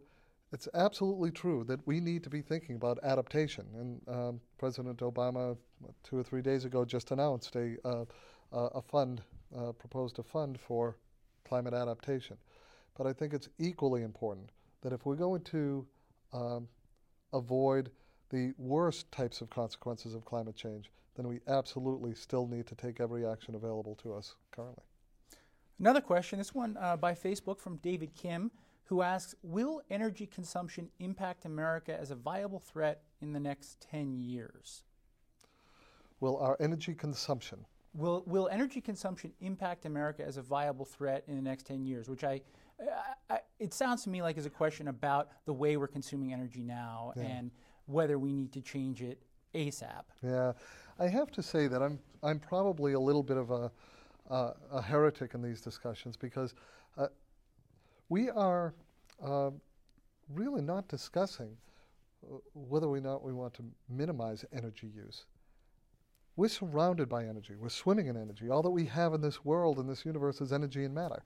[0.52, 3.66] it's absolutely true that we need to be thinking about adaptation.
[3.74, 5.56] And um, President Obama,
[6.02, 8.04] two or three days ago, just announced a, uh,
[8.52, 9.22] a fund,
[9.56, 10.96] uh, proposed a fund for
[11.44, 12.36] climate adaptation.
[12.96, 14.50] But I think it's equally important
[14.82, 15.86] that if we're going to
[16.32, 16.68] um,
[17.32, 17.90] avoid
[18.30, 23.00] the worst types of consequences of climate change, then we absolutely still need to take
[23.00, 24.84] every action available to us currently.
[25.78, 28.50] Another question, this one uh, by Facebook from David Kim
[28.90, 34.18] who asks Will energy consumption impact America as a viable threat in the next 10
[34.18, 34.82] years?
[36.18, 37.64] Will our energy consumption?
[37.92, 42.08] Will, will energy consumption impact America as a viable threat in the next 10 years?
[42.08, 42.40] Which I,
[42.80, 46.32] I, I it sounds to me like is a question about the way we're consuming
[46.32, 47.24] energy now yeah.
[47.24, 47.50] and
[47.86, 49.20] whether we need to change it
[49.54, 50.04] ASAP.
[50.22, 50.52] Yeah,
[50.98, 53.70] I have to say that I'm, I'm probably a little bit of a,
[54.30, 56.54] uh, a heretic in these discussions because
[56.96, 57.08] uh,
[58.08, 58.74] we are
[59.22, 59.50] uh,
[60.32, 61.56] really not discussing
[62.24, 65.24] uh, whether or not we want to minimize energy use.
[66.36, 67.54] We're surrounded by energy.
[67.56, 68.48] We're swimming in energy.
[68.48, 71.22] All that we have in this world, in this universe, is energy and matter.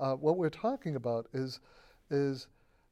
[0.00, 1.60] Uh, what we're talking about is,
[2.10, 2.48] is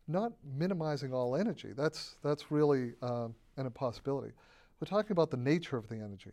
[0.06, 1.72] not minimizing all energy.
[1.76, 4.32] That's, that's really um, an impossibility.
[4.80, 6.32] We're talking about the nature of the energy.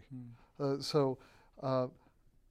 [0.59, 0.83] Mm.
[0.83, 1.17] so
[1.63, 1.87] uh,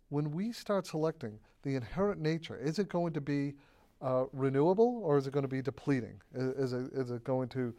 [0.09, 3.55] when we start selecting the inherent nature, is it going to be
[4.03, 6.21] uh, renewable or is it going to be depleting?
[6.35, 7.75] Is, is, it, is it going to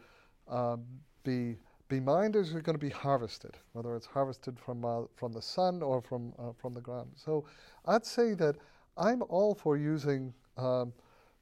[0.48, 0.84] um,
[1.24, 1.56] be
[2.00, 3.56] or is going to be harvested?
[3.72, 7.10] Whether it's harvested from uh, from the sun or from uh, from the ground.
[7.14, 7.44] So
[7.86, 8.56] I'd say that
[8.96, 10.92] I'm all for using um,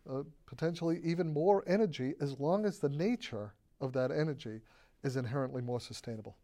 [0.08, 4.60] uh, potentially even more energy as long as the nature of that energy
[5.02, 6.36] is inherently more sustainable.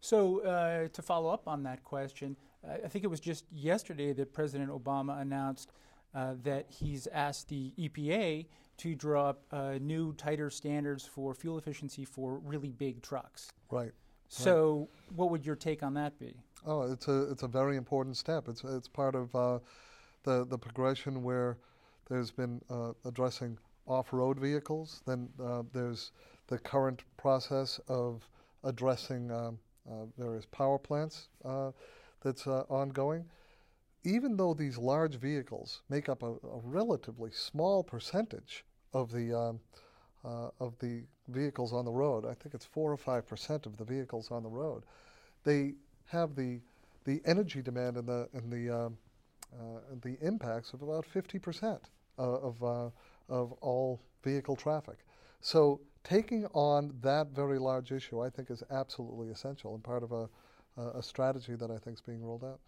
[0.00, 2.36] So uh, to follow up on that question,
[2.84, 5.72] I think it was just yesterday that President Obama announced
[6.14, 8.46] uh, that he's asked the EPA
[8.78, 13.50] to draw up uh, new, tighter standards for fuel efficiency for really big trucks.
[13.70, 13.92] Right.
[14.28, 15.16] So, right.
[15.16, 16.34] what would your take on that be?
[16.66, 18.48] Oh, it's a it's a very important step.
[18.48, 19.58] It's it's part of uh,
[20.22, 21.58] the the progression where
[22.08, 25.02] there's been uh, addressing off-road vehicles.
[25.06, 26.12] Then uh, there's
[26.46, 28.28] the current process of
[28.62, 29.58] addressing um,
[29.90, 31.28] uh, various power plants
[32.22, 33.26] that's ongoing
[34.04, 39.60] even though these large vehicles make up a, a relatively small percentage of the um,
[40.24, 43.76] uh, of the vehicles on the road, I think it's four or five percent of
[43.76, 44.84] the vehicles on the road,
[45.44, 45.74] they
[46.06, 46.60] have the
[47.04, 48.98] the energy demand and the and the um,
[49.54, 51.80] uh, the impacts of about fifty percent
[52.18, 52.90] uh, of uh,
[53.28, 54.98] of all vehicle traffic.
[55.40, 60.12] So taking on that very large issue, I think, is absolutely essential and part of
[60.12, 60.28] a
[60.98, 62.58] a strategy that I think is being rolled out.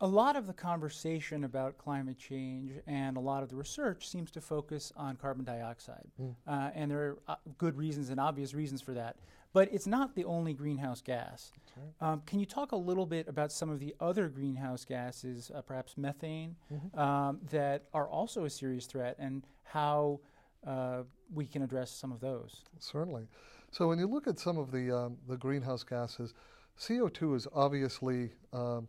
[0.00, 4.30] A lot of the conversation about climate change and a lot of the research seems
[4.32, 6.06] to focus on carbon dioxide.
[6.20, 6.34] Mm.
[6.46, 9.16] Uh, and there are uh, good reasons and obvious reasons for that.
[9.54, 11.50] But it's not the only greenhouse gas.
[11.76, 12.12] Right.
[12.12, 15.62] Um, can you talk a little bit about some of the other greenhouse gases, uh,
[15.62, 16.98] perhaps methane, mm-hmm.
[16.98, 20.20] um, that are also a serious threat and how
[20.66, 22.64] uh, we can address some of those?
[22.80, 23.28] Certainly.
[23.70, 26.34] So when you look at some of the, um, the greenhouse gases,
[26.78, 28.88] CO2 is obviously um,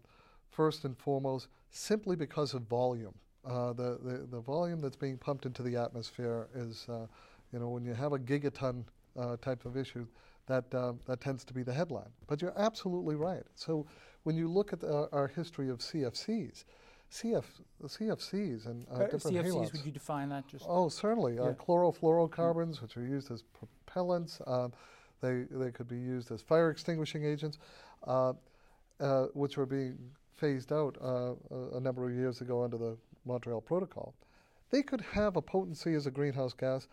[0.52, 3.14] first and foremost simply because of volume.
[3.46, 7.06] Uh, the, the, the, volume that's being pumped into the atmosphere is, uh,
[7.54, 8.84] you know, when you have a gigaton
[9.18, 10.06] uh, type of issue,
[10.48, 12.10] that, uh, that tends to be the headline.
[12.28, 13.44] But you're absolutely right.
[13.56, 13.86] So
[14.24, 16.66] when you look at the, our history of CFCs,
[17.12, 17.44] CF,
[17.84, 20.66] CFCs and uh, Uh, different CFCs, would you define that just?
[20.68, 21.40] Oh, certainly.
[21.40, 21.54] Uh, Yeah.
[21.54, 24.74] chlorofluorocarbons, which are used as propellants, um,
[25.22, 27.60] they, they could be used as fire extinguishing agents,
[28.06, 28.34] uh,
[29.00, 29.98] uh, which were being
[30.38, 34.14] phased out uh, a, a number of years ago under the Montreal Protocol.
[34.70, 36.88] They could have a potency as a greenhouse gas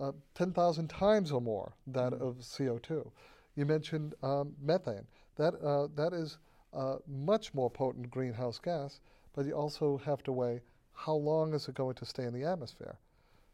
[0.00, 3.10] uh, 10,000 times or more that of CO2.
[3.56, 5.06] You mentioned um, methane.
[5.36, 6.38] That, uh, that is
[6.72, 9.00] a much more potent greenhouse gas,
[9.34, 10.60] but you also have to weigh
[10.92, 12.98] how long is it going to stay in the atmosphere.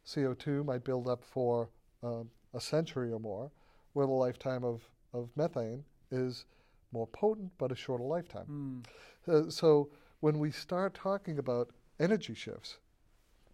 [0.05, 1.69] CO2 might build up for
[2.03, 2.23] uh,
[2.53, 3.51] a century or more,
[3.93, 4.81] where the lifetime of,
[5.13, 6.45] of methane is
[6.91, 8.83] more potent but a shorter lifetime.
[9.27, 11.69] Uh, so when we start talking about
[11.99, 12.77] energy shifts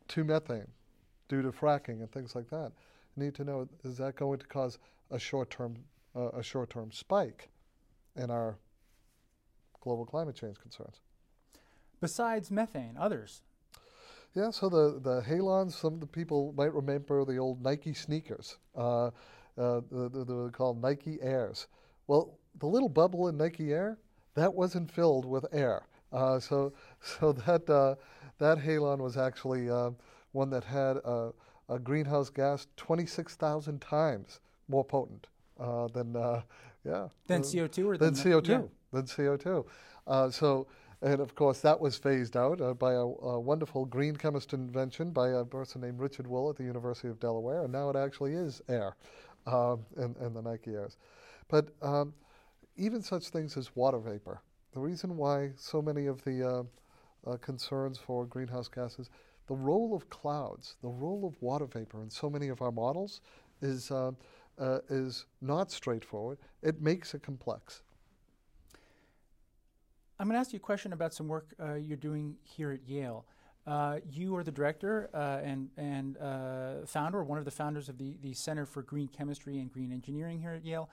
[0.08, 0.68] to methane
[1.28, 2.72] due to fracking and things like that,
[3.16, 4.78] need to know is that going to cause
[5.10, 5.76] a short-term
[6.16, 7.50] uh, a short-term spike
[8.16, 8.58] in our
[9.82, 11.00] global climate change concerns?
[12.02, 13.42] Besides methane, others.
[14.34, 18.58] Yeah, so the, the halons, some of the people might remember the old Nike sneakers.
[18.76, 19.08] Uh,
[19.58, 21.68] uh, the, the, they were called Nike Airs.
[22.08, 23.98] Well, the little bubble in Nike Air,
[24.36, 25.84] that wasn't filled with air.
[26.12, 27.96] Uh, so so that, uh,
[28.38, 29.92] that halon was actually uh,
[30.32, 31.32] one that had a,
[31.70, 35.28] a greenhouse gas 26,000 times more potent
[35.60, 36.42] uh, than, uh,
[36.86, 37.08] yeah.
[37.28, 38.48] Then uh, CO2 or than than CO2.
[38.48, 38.62] yeah.
[38.92, 39.66] Than CO2.
[40.08, 40.68] Uh, so,
[41.02, 45.12] and of course, that was phased out uh, by a, a wonderful green chemist invention
[45.12, 48.34] by a person named Richard Wool at the University of Delaware, and now it actually
[48.34, 48.96] is air
[49.48, 50.98] um, in, in the Nike Airs.
[51.48, 52.14] But um,
[52.82, 54.42] even such things as water vapor,
[54.74, 56.66] the reason why so many of the
[57.28, 59.10] uh, uh, concerns for greenhouse gases,
[59.48, 63.22] the role of clouds, the role of water vapor in so many of our models
[63.62, 64.12] is, uh,
[64.58, 66.40] uh, is not straightforward.
[66.64, 67.84] It makes it complex.
[70.20, 72.88] I'm going to ask you a question about some work uh, you're doing here at
[72.88, 73.26] Yale.
[73.68, 77.90] Uh, you are the director uh, and, and uh, founder, or one of the founders
[77.90, 80.90] of the, the Center for Green Chemistry and Green Engineering here at Yale.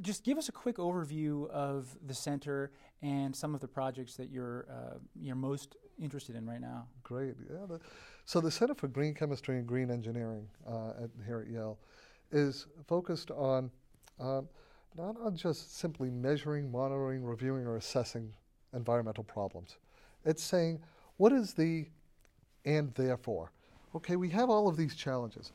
[0.00, 2.72] Just give us a quick overview of the center
[3.02, 6.86] and some of the projects that you're, uh, you're most interested in right now.
[7.02, 7.34] Great.
[7.50, 7.66] Yeah.
[7.66, 7.80] The,
[8.24, 11.78] so the Center for Green Chemistry and Green Engineering uh, at, here at Yale
[12.32, 13.70] is focused on
[14.18, 14.48] um,
[14.96, 18.32] not on just simply measuring, monitoring, reviewing, or assessing
[18.72, 19.76] environmental problems.
[20.24, 20.80] It's saying,
[21.16, 21.86] what is the
[22.64, 23.50] and therefore?
[23.94, 25.52] Okay, we have all of these challenges,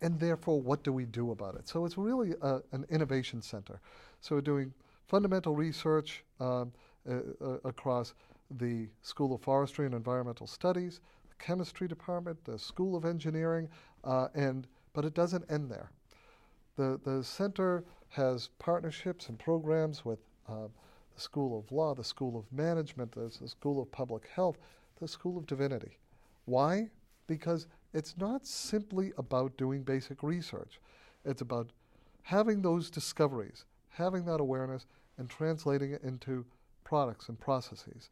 [0.00, 1.68] and therefore, what do we do about it?
[1.68, 3.80] So it's really a, an innovation center.
[4.20, 4.72] So we're doing
[5.06, 6.72] fundamental research um,
[7.08, 8.14] uh, uh, across
[8.58, 13.68] the School of Forestry and Environmental Studies, the Chemistry Department, the School of Engineering,
[14.04, 15.90] uh, and but it doesn't end there.
[16.76, 20.18] The the center has partnerships and programs with
[20.48, 20.68] uh,
[21.14, 24.58] the School of Law, the School of Management, the School of Public Health,
[25.00, 25.98] the School of Divinity.
[26.44, 26.88] Why?
[27.26, 30.80] Because it's not simply about doing basic research.
[31.24, 31.70] It's about
[32.22, 34.86] having those discoveries, having that awareness,
[35.16, 36.44] and translating it into
[36.84, 38.10] products and processes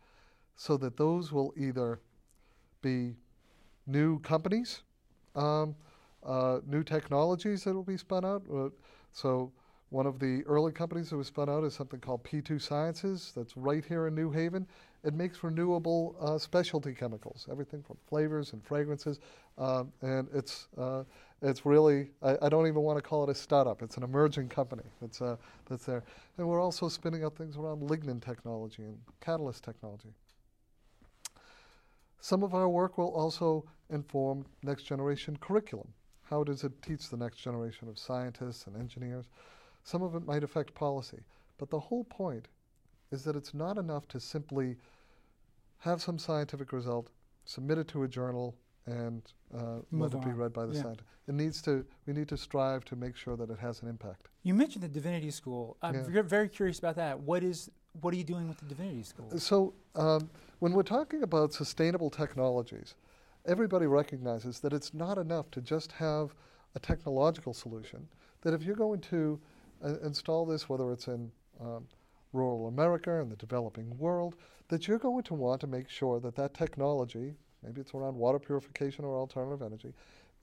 [0.56, 2.00] so that those will either
[2.82, 3.14] be
[3.86, 4.82] new companies,
[5.34, 5.76] um,
[6.24, 8.42] uh, new technologies that will be spun out.
[8.52, 8.68] Uh,
[9.12, 9.52] so
[9.90, 13.56] one of the early companies that was spun out is something called P2 Sciences that's
[13.56, 14.66] right here in New Haven.
[15.04, 19.20] It makes renewable uh, specialty chemicals, everything from flavors and fragrances.
[19.58, 21.04] Um, and it's, uh,
[21.42, 23.82] it's really, I, I, don't even want to call it a startup.
[23.82, 25.36] It's an emerging company that's, uh,
[25.68, 26.02] that's there.
[26.38, 30.10] And we're also spinning up things around lignin technology and catalyst technology.
[32.20, 35.88] Some of our work will also inform next generation curriculum.
[36.22, 39.26] How does it teach the next generation of scientists and engineers?
[39.84, 41.20] Some of it might affect policy.
[41.58, 42.48] But the whole point
[43.10, 44.76] is that it's not enough to simply
[45.78, 47.10] have some scientific result,
[47.44, 48.54] submit it to a journal,
[48.86, 49.22] and
[49.56, 50.82] uh, let it be read by the yeah.
[50.82, 51.08] scientist.
[51.28, 51.84] It needs to.
[52.06, 54.28] We need to strive to make sure that it has an impact.
[54.44, 55.76] You mentioned the Divinity School.
[55.82, 56.22] I'm Yeah.
[56.22, 57.20] very curious about that.
[57.20, 59.38] What is what are you doing with the Divinity School?
[59.38, 60.28] So, um,
[60.58, 62.94] when we're talking about sustainable technologies,
[63.46, 66.34] everybody recognizes that it's not enough to just have
[66.74, 68.06] a technological solution.
[68.42, 69.40] That if you're going to
[69.82, 71.30] uh, install this, whether it's in
[71.60, 71.86] um,
[72.36, 74.36] rural America and the developing world,
[74.68, 78.38] that you're going to want to make sure that that technology, maybe it's around water
[78.38, 79.92] purification or alternative energy,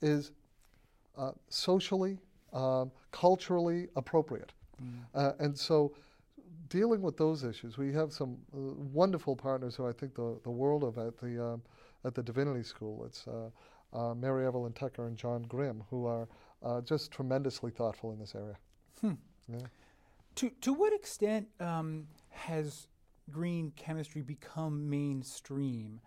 [0.02, 0.32] is
[1.16, 2.18] uh, socially,
[2.52, 4.52] um, culturally appropriate.
[5.14, 5.94] Uh, and so,
[6.68, 8.58] dealing with those issues, we have some uh,
[8.92, 11.62] wonderful partners who I think the, the world of at the um,
[12.04, 13.04] at the Divinity School.
[13.06, 13.50] It's uh,
[13.96, 16.26] uh, Mary Evelyn Tucker and John Grim, who are
[16.62, 18.56] uh, just tremendously thoughtful in this area.
[19.48, 19.66] Yeah.
[20.36, 22.88] To to what extent um, has
[23.30, 26.00] green chemistry become mainstream?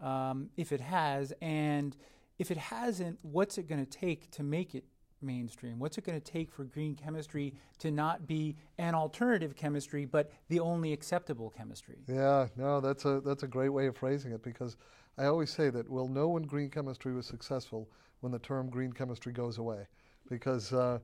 [0.00, 1.96] um, if it has, and
[2.38, 4.84] if it hasn't, what's it going to take to make it
[5.22, 5.78] mainstream?
[5.78, 10.30] What's it going to take for green chemistry to not be an alternative chemistry, but
[10.48, 12.04] the only acceptable chemistry?
[12.06, 14.76] Yeah, no, that's a that's a great way of phrasing it because
[15.16, 17.88] I always say that we'll know when green chemistry was successful
[18.20, 19.86] when the term green chemistry goes away,
[20.28, 20.98] because uh,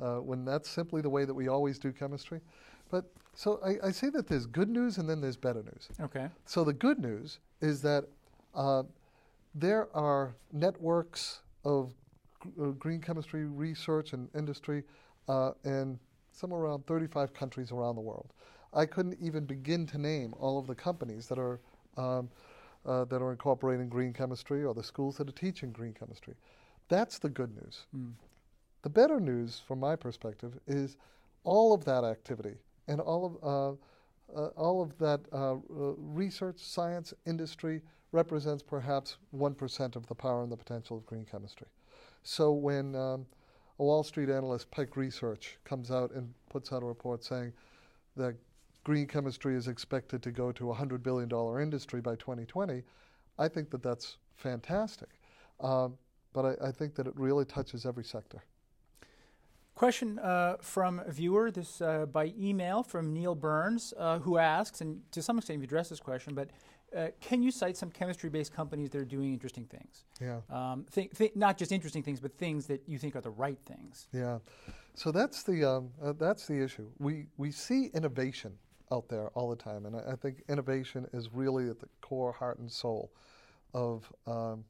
[0.00, 2.40] uh, when that's simply the way that we always do chemistry.
[2.90, 5.88] But so I, I, say that there's good news and then there's better news.
[6.00, 6.28] Okay.
[6.44, 8.04] So the good news is that
[8.54, 8.84] uh,
[9.54, 11.92] there are networks of
[12.60, 14.84] uh, green chemistry research and industry
[15.28, 15.98] uh, in
[16.32, 18.32] somewhere around 35 countries around the world.
[18.72, 21.60] I couldn't even begin to name all of the companies that are
[21.96, 22.28] um,
[22.84, 26.34] uh, that are incorporating green chemistry or the schools that are teaching green chemistry.
[26.88, 27.86] That's the good news.
[27.96, 28.12] Mm.
[28.86, 30.96] The better news, from my perspective, is
[31.42, 32.54] all of that activity
[32.86, 37.82] and all of uh, uh, all of that uh, research, science, industry
[38.12, 41.66] represents perhaps 1% of the power and the potential of green chemistry.
[42.22, 43.26] So when um,
[43.80, 47.54] a Wall Street analyst, Peck Research, comes out and puts out a report saying
[48.16, 48.36] that
[48.84, 51.28] green chemistry is expected to go to a $100 billion
[51.60, 52.84] industry by 2020,
[53.36, 55.08] I think that that's fantastic.
[55.58, 55.98] Um,
[56.32, 58.44] but I, I, think that it really touches every sector.
[59.76, 64.80] Question uh, from a viewer, this uh, by email from Neil Burns, uh, who asks,
[64.80, 66.48] and to some extent you've addressed this question, but
[66.96, 70.04] uh, can you cite some chemistry-based companies that are doing interesting things?
[70.18, 70.40] Yeah.
[70.48, 73.58] Um, th- th- not just interesting things, but things that you think are the right
[73.66, 74.08] things.
[74.14, 74.38] Yeah.
[74.94, 76.88] So that's the um, uh, that's the issue.
[76.98, 78.54] We we see innovation
[78.90, 82.32] out there all the time, and I, I, think innovation is really at the core,
[82.32, 83.12] heart, and soul
[83.74, 84.64] of um,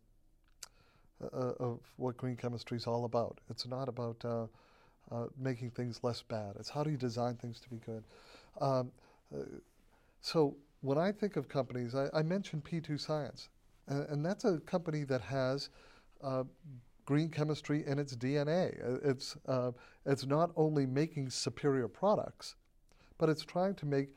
[1.23, 3.39] uh, of what green chemistry is all about.
[3.51, 4.25] It's not about
[5.13, 6.55] uh, making things less bad.
[6.59, 8.05] It's how do you design things to be good.
[8.61, 8.91] Um,
[9.35, 9.43] uh,
[10.21, 13.49] so when I think of companies, I, I mentioned P2 Science,
[13.89, 15.71] and, and, that's a company that has
[16.23, 16.45] uh,
[17.05, 18.75] green chemistry in its DNA.
[19.05, 19.71] It's, uh,
[20.05, 22.57] it's not only making superior products,
[23.19, 24.09] but it's trying to make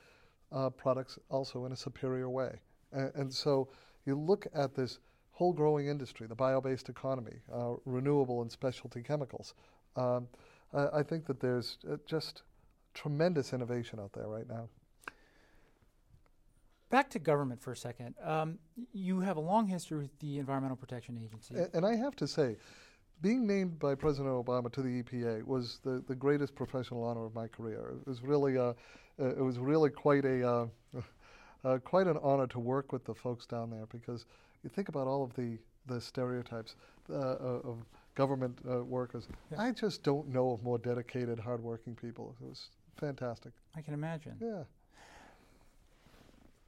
[0.51, 2.59] uh, products also in a superior way.
[2.91, 3.69] And, and, so
[4.05, 4.99] you look at this
[5.31, 9.53] whole growing industry, the bio based economy, uh, renewable and specialty chemicals.
[9.95, 10.27] Um,
[10.73, 12.43] I think that there's uh, just
[12.93, 14.69] tremendous innovation out there right now.
[16.89, 18.15] Back to government for a second.
[18.23, 18.57] Um,
[18.93, 21.55] you have a long history with the Environmental Protection Agency.
[21.55, 22.57] And, and, I have to say,
[23.21, 27.35] being named by President Obama to the EPA was the, the greatest professional honor of
[27.35, 27.93] my career.
[28.01, 28.73] It was really, uh,
[29.19, 30.67] uh it was really quite a uh,
[31.63, 34.25] uh, quite an honor to work with the folks down there because
[34.63, 35.59] you think about all of the
[35.89, 36.75] the stereotypes
[37.09, 37.77] uh, uh, of
[38.19, 38.55] government
[38.97, 39.27] workers.
[39.51, 39.61] Yeah.
[39.61, 42.35] I just don't know of more dedicated, hardworking people.
[42.41, 42.67] It was
[42.97, 43.53] fantastic.
[43.77, 44.35] I can imagine.
[44.41, 44.63] Yeah.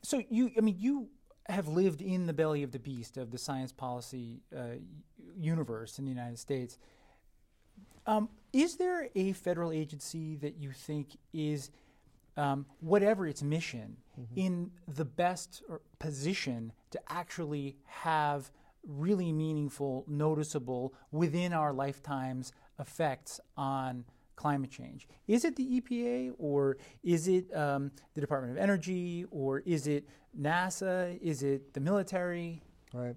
[0.01, 1.09] So you, I mean, you
[1.47, 4.79] have lived in the belly of the beast of the science policy uh,
[5.37, 6.77] universe in the United States.
[8.07, 11.69] Um, is there a federal agency that you think is,
[12.37, 14.39] um, whatever its mission, mm-hmm.
[14.39, 15.63] in the best
[15.99, 18.51] position to actually have
[18.85, 24.05] really meaningful, noticeable, within our lifetimes effects on
[24.35, 25.07] climate change?
[25.27, 30.07] Is it the EPA or is it um, the Department of Energy or is it
[30.39, 31.19] NASA?
[31.21, 32.61] Is it the military?
[32.93, 33.15] Right.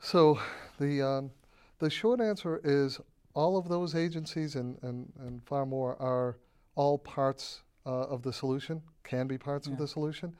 [0.00, 0.38] So
[0.78, 1.30] the um,
[1.78, 3.00] the short answer is
[3.34, 6.38] all of those agencies and, and, and far more are
[6.74, 9.72] all parts uh, of the solution, can be parts yeah.
[9.72, 10.34] of the solution.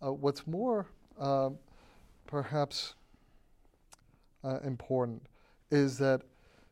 [0.00, 0.86] Uh, what's more
[1.18, 1.58] um,
[2.26, 2.94] perhaps
[4.44, 5.22] uh, important
[5.70, 6.22] is that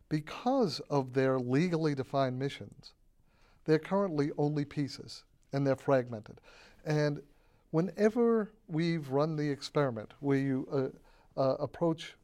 [0.09, 2.93] because of their legally defined missions,
[3.65, 6.41] they're currently only pieces and they're fragmented.
[6.85, 7.21] And
[7.71, 10.93] whenever we've run the experiment where you
[11.37, 12.15] uh, uh, approach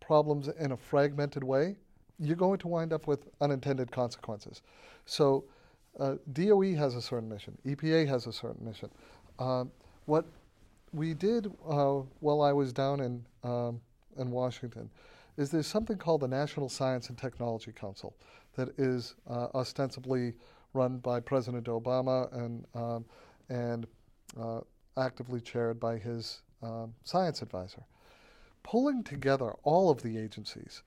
[0.00, 1.76] problems in a fragmented way,
[2.18, 4.62] you're going to wind up with unintended consequences.
[5.06, 5.44] So,
[5.98, 8.90] uh, DOE has a certain mission, EPA has a certain mission.
[9.38, 9.70] Um,
[10.06, 10.26] what
[10.92, 13.80] we did uh, while I was down in, um,
[14.18, 14.90] in Washington
[15.36, 18.14] is there's something called the National Science and Technology Council
[18.56, 20.34] that is uh, ostensibly
[20.74, 23.04] run by President Obama and um,
[23.48, 23.86] and
[24.40, 24.60] uh,
[24.96, 27.82] actively chaired by his um, science advisor,
[28.62, 30.82] pulling together all of the agencies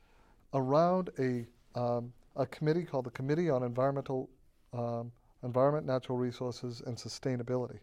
[0.54, 1.46] around a
[1.76, 4.30] um, a committee called the Committee on Environmental
[4.74, 5.12] um,
[5.44, 7.80] Environment, Natural Resources, and Sustainability,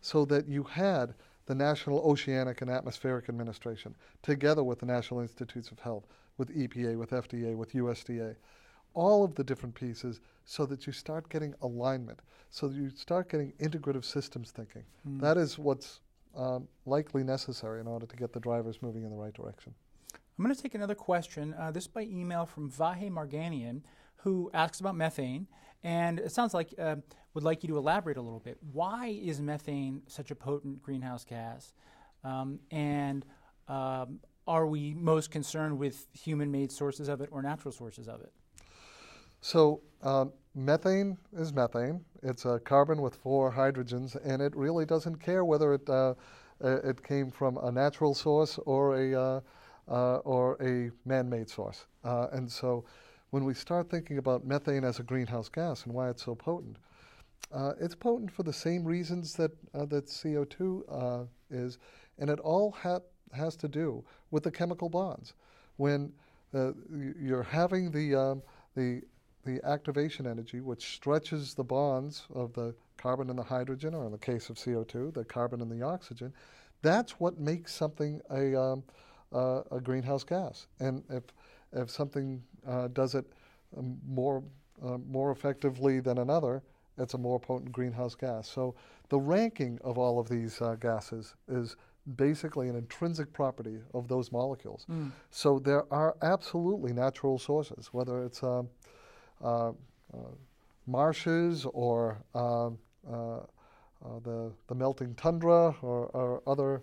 [0.00, 1.14] so that you had
[1.46, 6.96] the National Oceanic and Atmospheric Administration, together with the National Institutes of Health, with EPA,
[6.98, 8.36] with FDA, with USDA,
[8.94, 12.20] all of the different pieces so that you start getting alignment,
[12.50, 14.84] so that you start getting integrative systems thinking.
[15.08, 15.20] Mm.
[15.20, 16.00] That is what's
[16.36, 19.74] um, likely necessary in order to get the drivers moving in the right direction.
[20.38, 21.54] I'm going to take another question.
[21.58, 23.82] Uh, this by email from Vahe Marganian,
[24.16, 25.46] who asks about methane,
[25.82, 26.96] and it sounds like uh,
[27.36, 28.56] would like you to elaborate a little bit.
[28.72, 31.74] Why is methane such a potent greenhouse gas?
[32.24, 33.26] Um, and
[33.68, 38.32] um, are we most concerned with human-made sources of it or natural sources of it?
[39.42, 42.02] So um, methane is methane.
[42.22, 46.14] It's a carbon with four hydrogens, and it really doesn't care whether it uh,
[46.62, 49.40] it came from a natural source or a uh,
[49.88, 51.84] uh, or a man-made source.
[52.02, 52.86] Uh, and so,
[53.28, 56.78] when we start thinking about methane as a greenhouse gas and why it's so potent,
[57.52, 61.78] uh, it's potent for the same reasons that uh, that CO2 is,
[62.18, 63.00] and it all ha-
[63.32, 65.34] has to do with the chemical bonds.
[65.76, 66.12] When
[67.20, 68.42] you're having the um,
[68.74, 69.02] the
[69.46, 74.12] the activation energy, which stretches the bonds of the carbon and the hydrogen, or in
[74.12, 76.32] the case of CO2, the carbon and the oxygen,
[76.82, 78.82] that's what makes something a, um,
[79.32, 80.66] uh, a greenhouse gas.
[80.80, 81.22] And if,
[81.72, 83.24] if something uh, does it
[83.76, 84.42] um, more,
[84.84, 86.62] uh, more effectively than another,
[86.98, 88.48] it's a more potent greenhouse gas.
[88.48, 88.74] So
[89.08, 91.76] the ranking of all of these uh, gases is
[92.16, 94.86] basically an intrinsic property of those molecules.
[94.90, 95.10] Mm.
[95.30, 98.68] So there are absolutely natural sources, whether it's um,
[99.42, 99.72] uh, uh,
[100.86, 102.78] marshes or um,
[103.10, 103.40] uh,
[104.22, 106.82] the, the melting tundra or, or other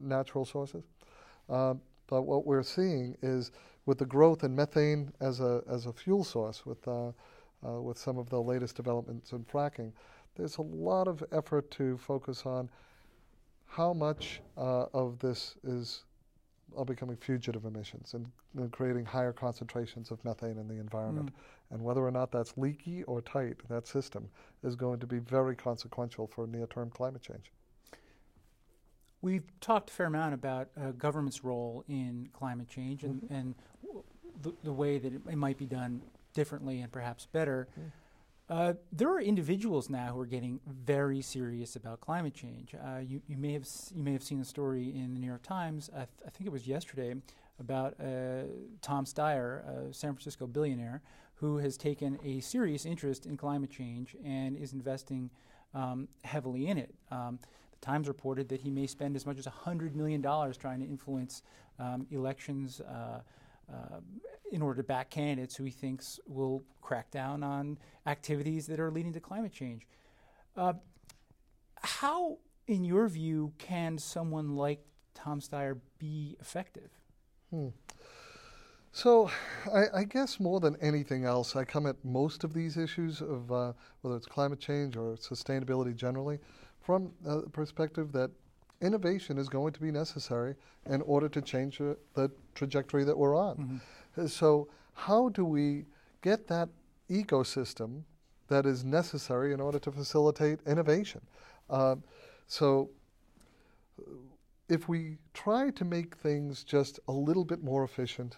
[0.00, 0.84] natural sources.
[1.48, 3.52] Um, but what we're seeing is
[3.86, 6.86] with the growth in methane as a, as a fuel source, with,
[7.66, 9.92] uh, with some of the latest developments in fracking,
[10.36, 12.70] there's a lot of effort to focus on
[13.66, 16.04] how much uh, of this is
[16.76, 21.30] are becoming fugitive emissions and, and, creating higher concentrations of methane in the environment.
[21.30, 21.74] Mm.
[21.74, 24.28] And whether or not that's leaky or tight, that system
[24.62, 27.52] is going to be very consequential for near term climate change.
[29.20, 33.34] We've talked a fair amount about uh, government's role in climate change and, mm-hmm.
[33.34, 33.54] and
[34.42, 36.00] the, the, way that it, it, might be done
[36.38, 37.66] differently and perhaps better.
[37.76, 37.90] Mm.
[38.48, 42.74] Uh, there are individuals now who are getting very serious about climate change.
[42.76, 45.42] Uh, you, you, may have you may have seen a story in the New York
[45.42, 45.90] Times.
[45.92, 47.12] I, th- I think it was yesterday
[47.58, 48.44] about uh,
[48.82, 51.02] Tom Steyer, a San Francisco billionaire,
[51.34, 55.28] who has taken a serious interest in climate change and is investing
[55.74, 56.94] um, heavily in it.
[57.10, 57.40] Um,
[57.72, 61.42] the Times reported that he may spend as much as $100 million trying to influence
[61.80, 62.80] um, elections
[63.72, 64.00] uh, uh,
[64.50, 68.90] in order to back candidates who he thinks will crack down on activities that are
[68.90, 69.86] leading to climate change.
[70.56, 70.72] Uh,
[71.82, 74.80] how, in your view, can someone like
[75.14, 76.90] Tom Steyer be effective?
[77.50, 77.68] Hmm.
[78.90, 79.30] So,
[79.72, 83.52] I, I, guess more than anything else, I come at most of these issues of
[83.52, 86.38] uh, whether it's climate change or sustainability generally
[86.80, 88.30] from the perspective that
[88.80, 90.54] innovation is going to be necessary
[90.86, 93.80] in order to change uh, the trajectory that we're on.
[94.16, 94.26] Mm-hmm.
[94.26, 95.84] So, how do we
[96.22, 96.68] get that
[97.10, 98.02] ecosystem
[98.48, 101.20] that is necessary in order to facilitate innovation?
[101.70, 101.96] Uh,
[102.46, 102.90] so,
[104.68, 108.36] if we try to make things just a little bit more efficient,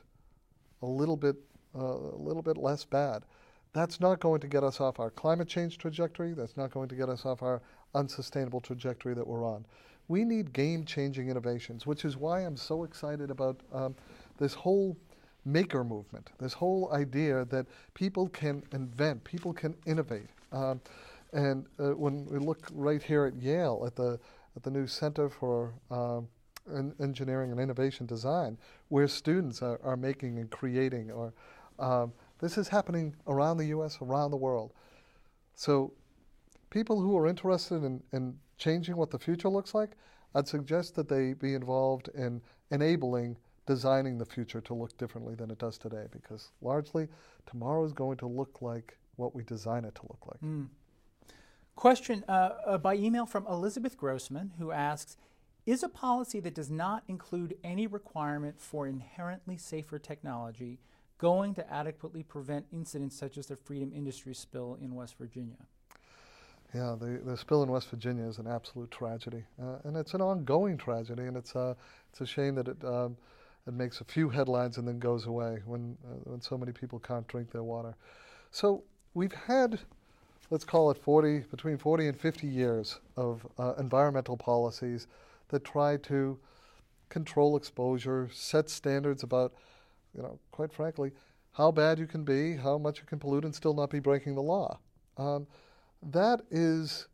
[0.83, 1.37] a little bit,
[1.75, 3.25] uh, a little bit less bad,
[3.73, 6.33] that's not going to get us off our climate change trajectory.
[6.33, 7.63] That's not going to get us off our
[7.95, 9.65] unsustainable trajectory that we're on.
[10.11, 13.95] We need game changing innovations, which is why I'm so excited about um,
[14.39, 14.97] this whole
[15.45, 20.27] maker movement, this whole idea that people can invent, people can innovate.
[20.51, 20.81] Um,
[21.33, 24.19] and uh, when we look right here at Yale, at the,
[24.57, 26.27] at the new Center for um,
[27.01, 28.59] Engineering and Innovation Design,
[28.89, 31.33] where students are, are making and creating, or
[31.79, 34.73] um, this is happening around the US, around the world.
[35.55, 35.93] So
[36.69, 39.91] people who are interested in, in changing what the future looks like,
[40.35, 45.51] I'd suggest that they be involved in enabling designing the future to look differently than
[45.51, 47.09] it does today because largely
[47.47, 50.41] tomorrow is going to look like what we design it to look like.
[50.41, 50.69] Mm.
[51.77, 55.17] Question uh, uh, by email from Elizabeth Grossman who asks
[55.67, 60.81] Is a policy that does not include any requirement for inherently safer technology
[61.19, 65.67] going to adequately prevent incidents such as the Freedom Industries spill in West Virginia?
[66.75, 70.21] Yeah, the, the spill in West Virginia is an absolute tragedy, uh, and it's an
[70.21, 71.75] ongoing tragedy, and it's uh,
[72.11, 73.17] it's a shame that it um,
[73.67, 77.01] it makes a few headlines and then goes away when uh, when so many people
[77.01, 77.97] can't drink their water.
[78.53, 78.85] So
[79.15, 79.81] we've had,
[80.51, 85.07] let's call it 40 between 40 and 50 years of uh, environmental policies
[85.49, 86.39] that try to
[87.09, 89.53] control exposure, set standards about,
[90.17, 91.11] you know, quite frankly,
[91.53, 94.37] how bad you can be, how much you can pollute, and still not be breaking
[94.37, 94.79] the law.
[95.17, 95.47] Um,
[96.03, 97.07] that is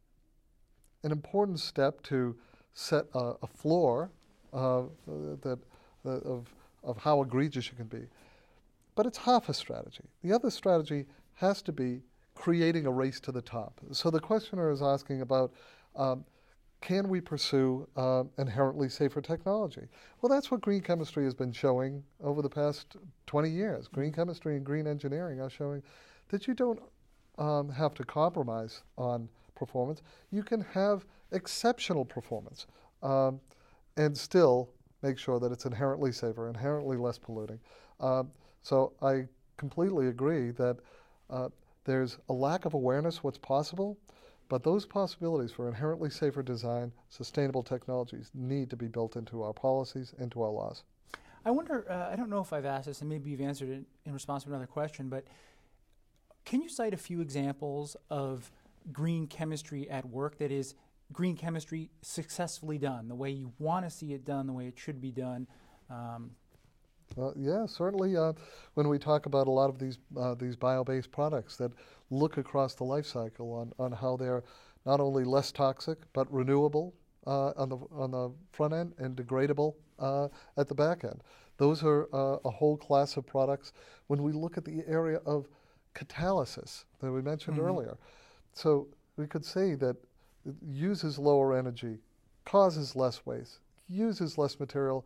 [1.02, 2.36] an important step to
[2.74, 4.10] set a, a floor
[4.52, 5.58] uh, that,
[6.04, 6.46] uh, of,
[6.82, 8.06] of how egregious you can be.
[8.94, 10.04] But it's half a strategy.
[10.22, 12.00] The other strategy has to be
[12.34, 13.80] creating a race to the top.
[13.92, 15.52] So the questioner is asking about
[15.94, 16.24] um,
[16.80, 19.88] can we pursue uh, inherently safer technology?
[20.20, 22.96] Well, that's what green chemistry has been showing over the past
[23.26, 23.88] 20 years.
[23.88, 25.82] Green chemistry and green engineering are showing
[26.28, 26.80] that you don't
[27.38, 30.02] um, have to compromise on performance.
[30.30, 32.66] You can have exceptional performance
[33.02, 33.40] um,
[33.96, 34.70] and still
[35.02, 37.60] make sure that it's inherently safer, inherently less polluting.
[38.00, 38.30] Um,
[38.62, 39.26] so I
[39.56, 40.78] completely agree that
[41.30, 41.48] uh,
[41.84, 43.96] there's a lack of awareness what's possible,
[44.48, 49.52] but those possibilities for inherently safer design, sustainable technologies need to be built into our
[49.52, 50.82] policies, into our laws.
[51.44, 53.84] I wonder, uh, I don't know if I've asked this, and maybe you've answered it
[54.04, 55.24] in response to another question, but
[56.46, 58.50] can you cite a few examples of
[58.92, 60.74] green chemistry at work that is
[61.12, 64.78] green chemistry successfully done, the way you want to see it done, the way it
[64.78, 65.46] should be done?
[65.90, 66.30] Um,
[67.16, 68.16] well, yeah, certainly.
[68.16, 68.32] Uh,
[68.74, 71.72] when we talk about a lot of these uh, these bio-based products that
[72.10, 74.44] look across the life cycle on, on how they're
[74.84, 76.94] not only less toxic but renewable
[77.26, 81.22] uh, on the on the front end and degradable uh, at the back end,
[81.58, 83.72] those are uh, a whole class of products.
[84.08, 85.48] When we look at the area of
[85.96, 87.66] catalysis that we mentioned mm-hmm.
[87.66, 87.96] earlier,
[88.52, 89.96] so we could say that
[90.44, 91.98] it uses lower energy,
[92.44, 93.58] causes less waste,
[93.88, 95.04] uses less material,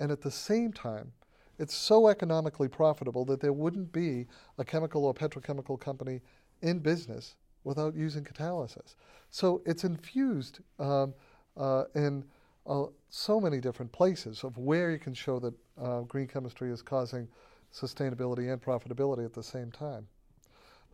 [0.00, 1.12] and at the same time
[1.60, 4.26] it's so economically profitable that there wouldn't be
[4.56, 6.22] a chemical or petrochemical company
[6.62, 8.94] in business without using catalysis.
[9.30, 11.12] So it's infused um,
[11.58, 12.24] uh, in
[12.66, 16.80] uh, so many different places of where you can show that uh, green chemistry is
[16.80, 17.28] causing
[17.74, 20.06] sustainability and profitability at the same time.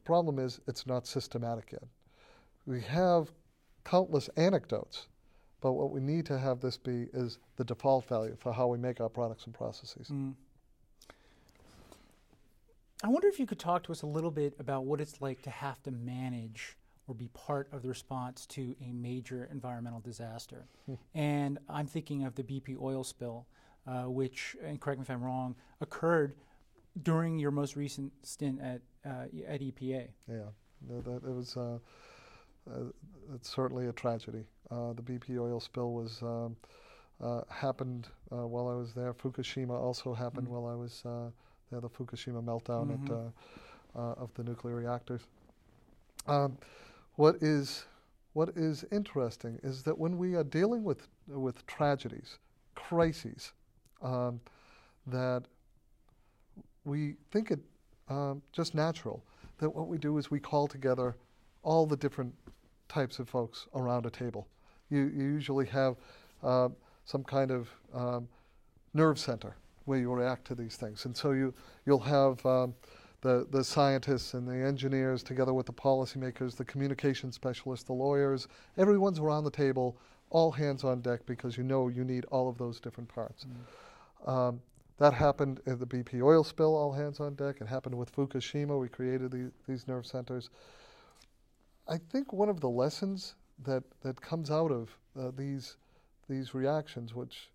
[0.07, 1.83] The problem is it's not systematic yet.
[2.65, 3.33] We have
[3.85, 5.09] countless anecdotes,
[5.61, 8.79] but what we need to have this be is the default value for how we
[8.79, 10.07] make our products and processes.
[10.13, 10.35] Mm.
[13.03, 15.43] I wonder if you could talk to us a little bit about what it's like
[15.43, 16.77] to have to manage
[17.09, 20.69] or be part of the response to a major environmental disaster.
[20.87, 20.95] Hmm.
[21.17, 23.49] And I'm thinking of the BP oil spill,
[23.89, 26.37] uh, which, and correct me if I'm wrong, occurred
[27.03, 30.09] during your most recent stint at uh, at EPA.
[30.29, 30.51] Yeah,
[30.89, 31.57] no, that it was.
[31.57, 31.79] Uh,
[32.69, 32.91] uh,
[33.35, 34.45] it's certainly a tragedy.
[34.71, 36.57] Uh, the BP oil spill was um,
[37.23, 39.15] uh, happened while I was there.
[39.15, 40.51] Fukushima also happened mm.
[40.51, 41.81] while I was there.
[41.81, 43.07] the Fukushima meltdown mm-hmm.
[43.07, 43.31] at, uh,
[43.97, 45.23] uh, of the nuclear reactors.
[46.27, 46.59] Um,
[47.15, 47.87] what is
[48.33, 52.39] what is interesting is that when we are dealing with with tragedies,
[52.75, 53.53] crises,
[54.03, 54.41] um,
[55.07, 55.45] that
[56.87, 57.59] we think it
[58.09, 59.23] um, just natural
[59.59, 61.17] that what we do is we call together
[61.63, 62.33] all the different
[62.89, 64.47] types of folks around a table.
[64.89, 65.97] You, you usually have
[66.43, 66.69] uh,
[67.05, 68.29] some kind of um,
[68.95, 69.57] nerve center
[69.87, 71.05] where you react to these things.
[71.05, 71.53] And so you,
[71.87, 72.75] you'll have um,
[73.21, 78.47] the, the scientists and the engineers together with the policymakers, the communication specialists, the lawyers,
[78.79, 79.97] everyone's around the table,
[80.31, 83.47] all hands on deck because you know you need all of those different parts.
[84.27, 84.29] Mm.
[84.29, 84.61] Um,
[84.99, 87.57] that happened in the BP oil spill, all hands on deck.
[87.61, 88.79] It happened with Fukushima.
[88.79, 90.51] We created the, these nerve centers.
[91.89, 95.77] I think one of the lessons that, that comes out of uh, these,
[96.29, 97.51] these reactions, which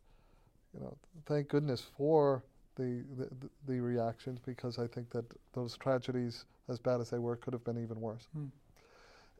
[0.73, 0.95] you know,
[1.25, 2.43] thank goodness for
[2.75, 7.35] the, the, the reactions because I think that those tragedies, as bad as they were,
[7.35, 8.27] could have been even worse.
[8.37, 8.49] Mm.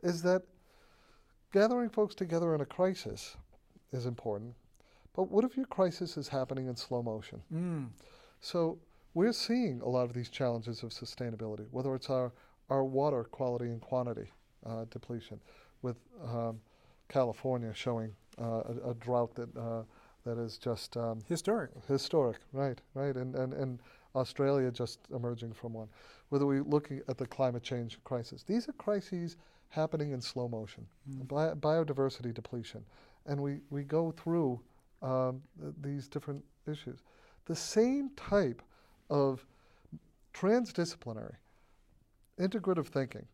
[0.03, 0.41] Is that
[1.53, 3.37] gathering folks together in a crisis
[3.93, 4.53] is important,
[5.13, 7.41] but what if your crisis is happening in slow motion?
[7.53, 7.89] Mm.
[8.39, 8.79] So
[9.13, 12.31] we're seeing a lot of these challenges of sustainability, whether it's our,
[12.69, 14.31] our water quality and quantity
[14.65, 15.39] uh, depletion,
[15.81, 16.59] with um,
[17.09, 19.83] California showing uh, a, a, drought that uh,
[20.23, 21.71] that is just um, historic.
[21.87, 23.79] Historic, right, right, and, and and
[24.15, 25.87] Australia just emerging from one.
[26.29, 29.35] Whether we're looking at the climate change crisis, these are crises
[29.69, 30.85] happening in slow motion.
[31.09, 31.27] Mm.
[31.27, 32.85] Bi- biodiversity depletion,
[33.25, 34.61] and we we go through
[35.01, 35.41] um,
[35.81, 36.99] these different issues.
[37.45, 38.61] The same type
[39.09, 39.45] of
[40.33, 41.35] transdisciplinary,
[42.39, 43.25] integrative thinking,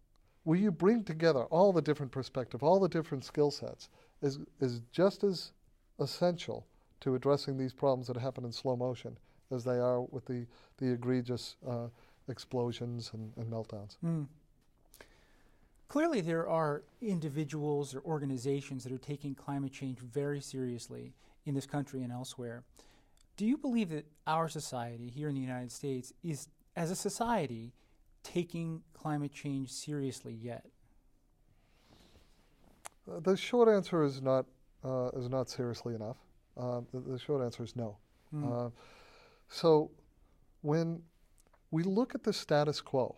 [0.43, 3.89] where you bring together all the different perspective, all the different skill sets,
[4.21, 5.51] is is just as
[5.99, 6.65] essential
[7.01, 9.17] to addressing these problems that happen in slow motion
[9.51, 10.45] as they are with the,
[10.77, 11.87] the egregious uh,
[12.27, 13.97] explosions and, and meltdowns.
[14.03, 14.27] Mm.
[15.87, 21.13] Clearly, there are individuals or organizations that are taking climate change very seriously
[21.47, 22.63] in this country and elsewhere.
[23.37, 27.73] Do you believe that our society here in the United States is, as a society,
[28.23, 30.65] taking climate change seriously yet?
[33.09, 34.45] Uh, the short answer is not
[34.83, 36.17] uh, is not seriously enough.
[36.57, 37.97] Uh, the, the, short answer is no.
[38.33, 38.71] Mm.
[39.47, 39.89] so
[40.61, 41.01] when
[41.71, 43.15] we look at the status quo,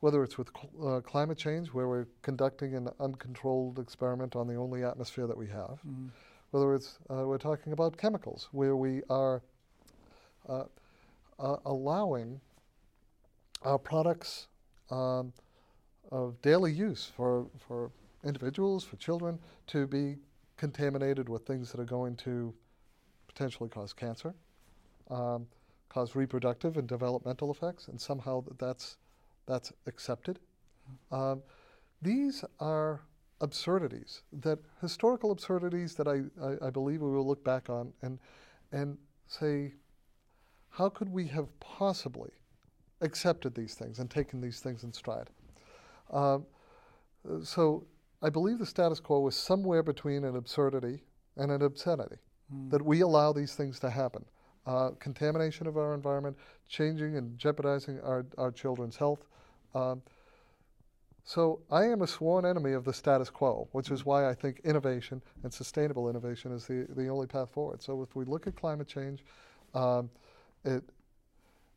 [0.00, 4.54] whether it's with cl- uh, climate change, where we're conducting an uncontrolled experiment on the
[4.54, 6.10] only atmosphere that we have, mm.
[6.50, 9.42] Whether it's uh, we're talking about chemicals, where we are
[10.48, 10.64] uh,
[11.38, 12.40] uh allowing
[13.62, 14.48] our products
[14.90, 15.32] um,
[16.10, 17.90] of daily use for, for
[18.24, 20.16] individuals, for children, to be
[20.56, 22.54] contaminated with things that are going to
[23.26, 24.34] potentially cause cancer,
[25.10, 25.46] um,
[25.88, 28.96] cause reproductive and developmental effects, and somehow that's
[29.46, 30.38] that's accepted.
[31.10, 31.42] Um,
[32.02, 33.00] these are
[33.40, 38.18] absurdities that historical absurdities that I, I, I, believe we will look back on and
[38.72, 38.98] and
[39.28, 39.72] say,
[40.70, 42.30] how could we have possibly
[43.00, 45.30] accepted these things and taken these things in stride?
[46.12, 46.38] Uh,
[47.42, 47.86] so
[48.22, 51.02] I believe the status quo is somewhere between an absurdity
[51.36, 52.16] and an obscenity,
[52.52, 52.70] mm.
[52.70, 54.24] that we allow these things to happen.
[54.66, 56.36] Uh, contamination of our environment,
[56.68, 59.24] changing and jeopardizing our, our children's health,
[59.74, 60.02] um,
[61.28, 64.62] so I am a sworn enemy of the status quo, which is why I think
[64.64, 67.82] innovation and sustainable innovation is the, the only path forward.
[67.82, 69.22] So if we look at climate change,
[69.74, 70.08] um,
[70.64, 70.82] it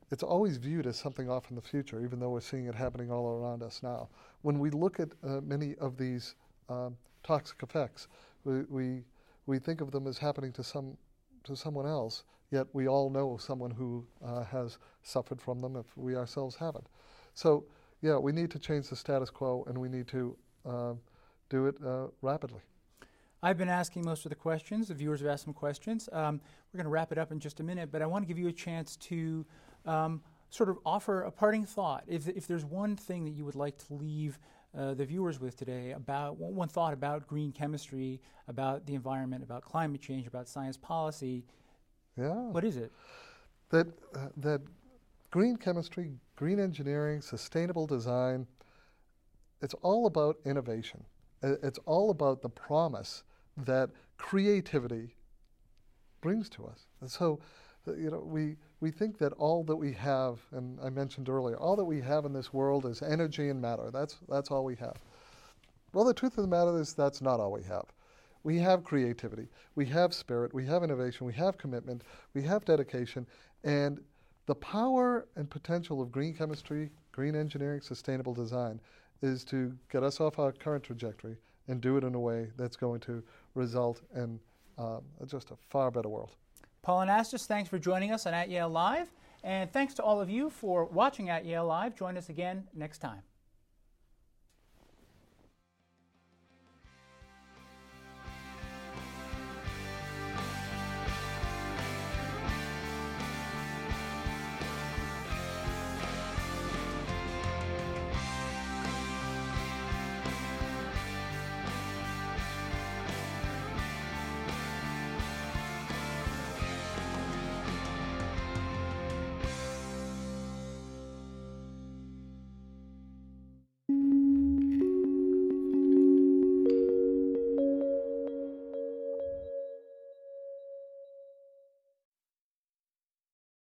[0.10, 3.12] it's always viewed as something off in the future, even though we're seeing it happening
[3.12, 4.08] all around us now.
[4.42, 6.36] When we look at uh, many of these
[6.70, 8.08] um, toxic effects,
[8.46, 9.04] we, we
[9.48, 10.96] we think of them as happening to some
[11.44, 15.98] to someone else, yet we all know someone who uh, has suffered from them if
[15.98, 16.88] we ourselves haven't.
[17.34, 17.66] So
[18.02, 20.94] yeah, we need to change the status quo and we need to uh,
[21.50, 22.62] do it uh, rapidly.
[23.44, 24.88] I've been asking most of the questions.
[24.90, 26.08] The viewers have asked some questions.
[26.12, 26.40] Um,
[26.72, 28.38] we're going to wrap it up in just a minute, but I want to give
[28.38, 29.46] you a chance to
[29.86, 32.04] um, sort of offer a parting thought.
[32.08, 34.38] If, if there's one thing that you would like to leave
[34.78, 39.44] uh, the viewers with today about one, one, thought about green chemistry, about the environment,
[39.44, 41.44] about climate change, about science policy,
[42.18, 42.34] yeah.
[42.34, 42.92] what is it?
[43.70, 44.62] That, uh, that
[45.32, 48.48] green chemistry, green engineering, sustainable design,
[49.62, 51.04] it's all about innovation.
[51.44, 53.22] It's all about the promise
[53.58, 55.14] that creativity
[56.20, 56.88] brings to us.
[57.00, 57.40] And so,
[57.88, 61.58] uh, you know, we, we think that all that we have, and I mentioned earlier,
[61.58, 63.92] all that we have in this world is energy and matter.
[63.94, 64.96] That's, that's all we have.
[65.94, 67.86] Well, the truth of the matter is that's not all we have.
[68.44, 72.02] We have creativity, we have spirit, we have innovation, we have commitment,
[72.34, 73.28] we have dedication,
[73.64, 74.02] and
[74.52, 78.82] the power and potential of green chemistry, green engineering, sustainable design
[79.22, 81.38] is to get us off our current trajectory
[81.70, 83.24] and do it in a way that's going to
[83.56, 84.38] result in
[84.78, 86.36] um, just a far better world.
[86.82, 89.14] Paul Anastas, thanks for joining us on At Yale Live.
[89.42, 91.96] And thanks to all of you for watching At Yale Live.
[91.96, 93.22] Join us again next time.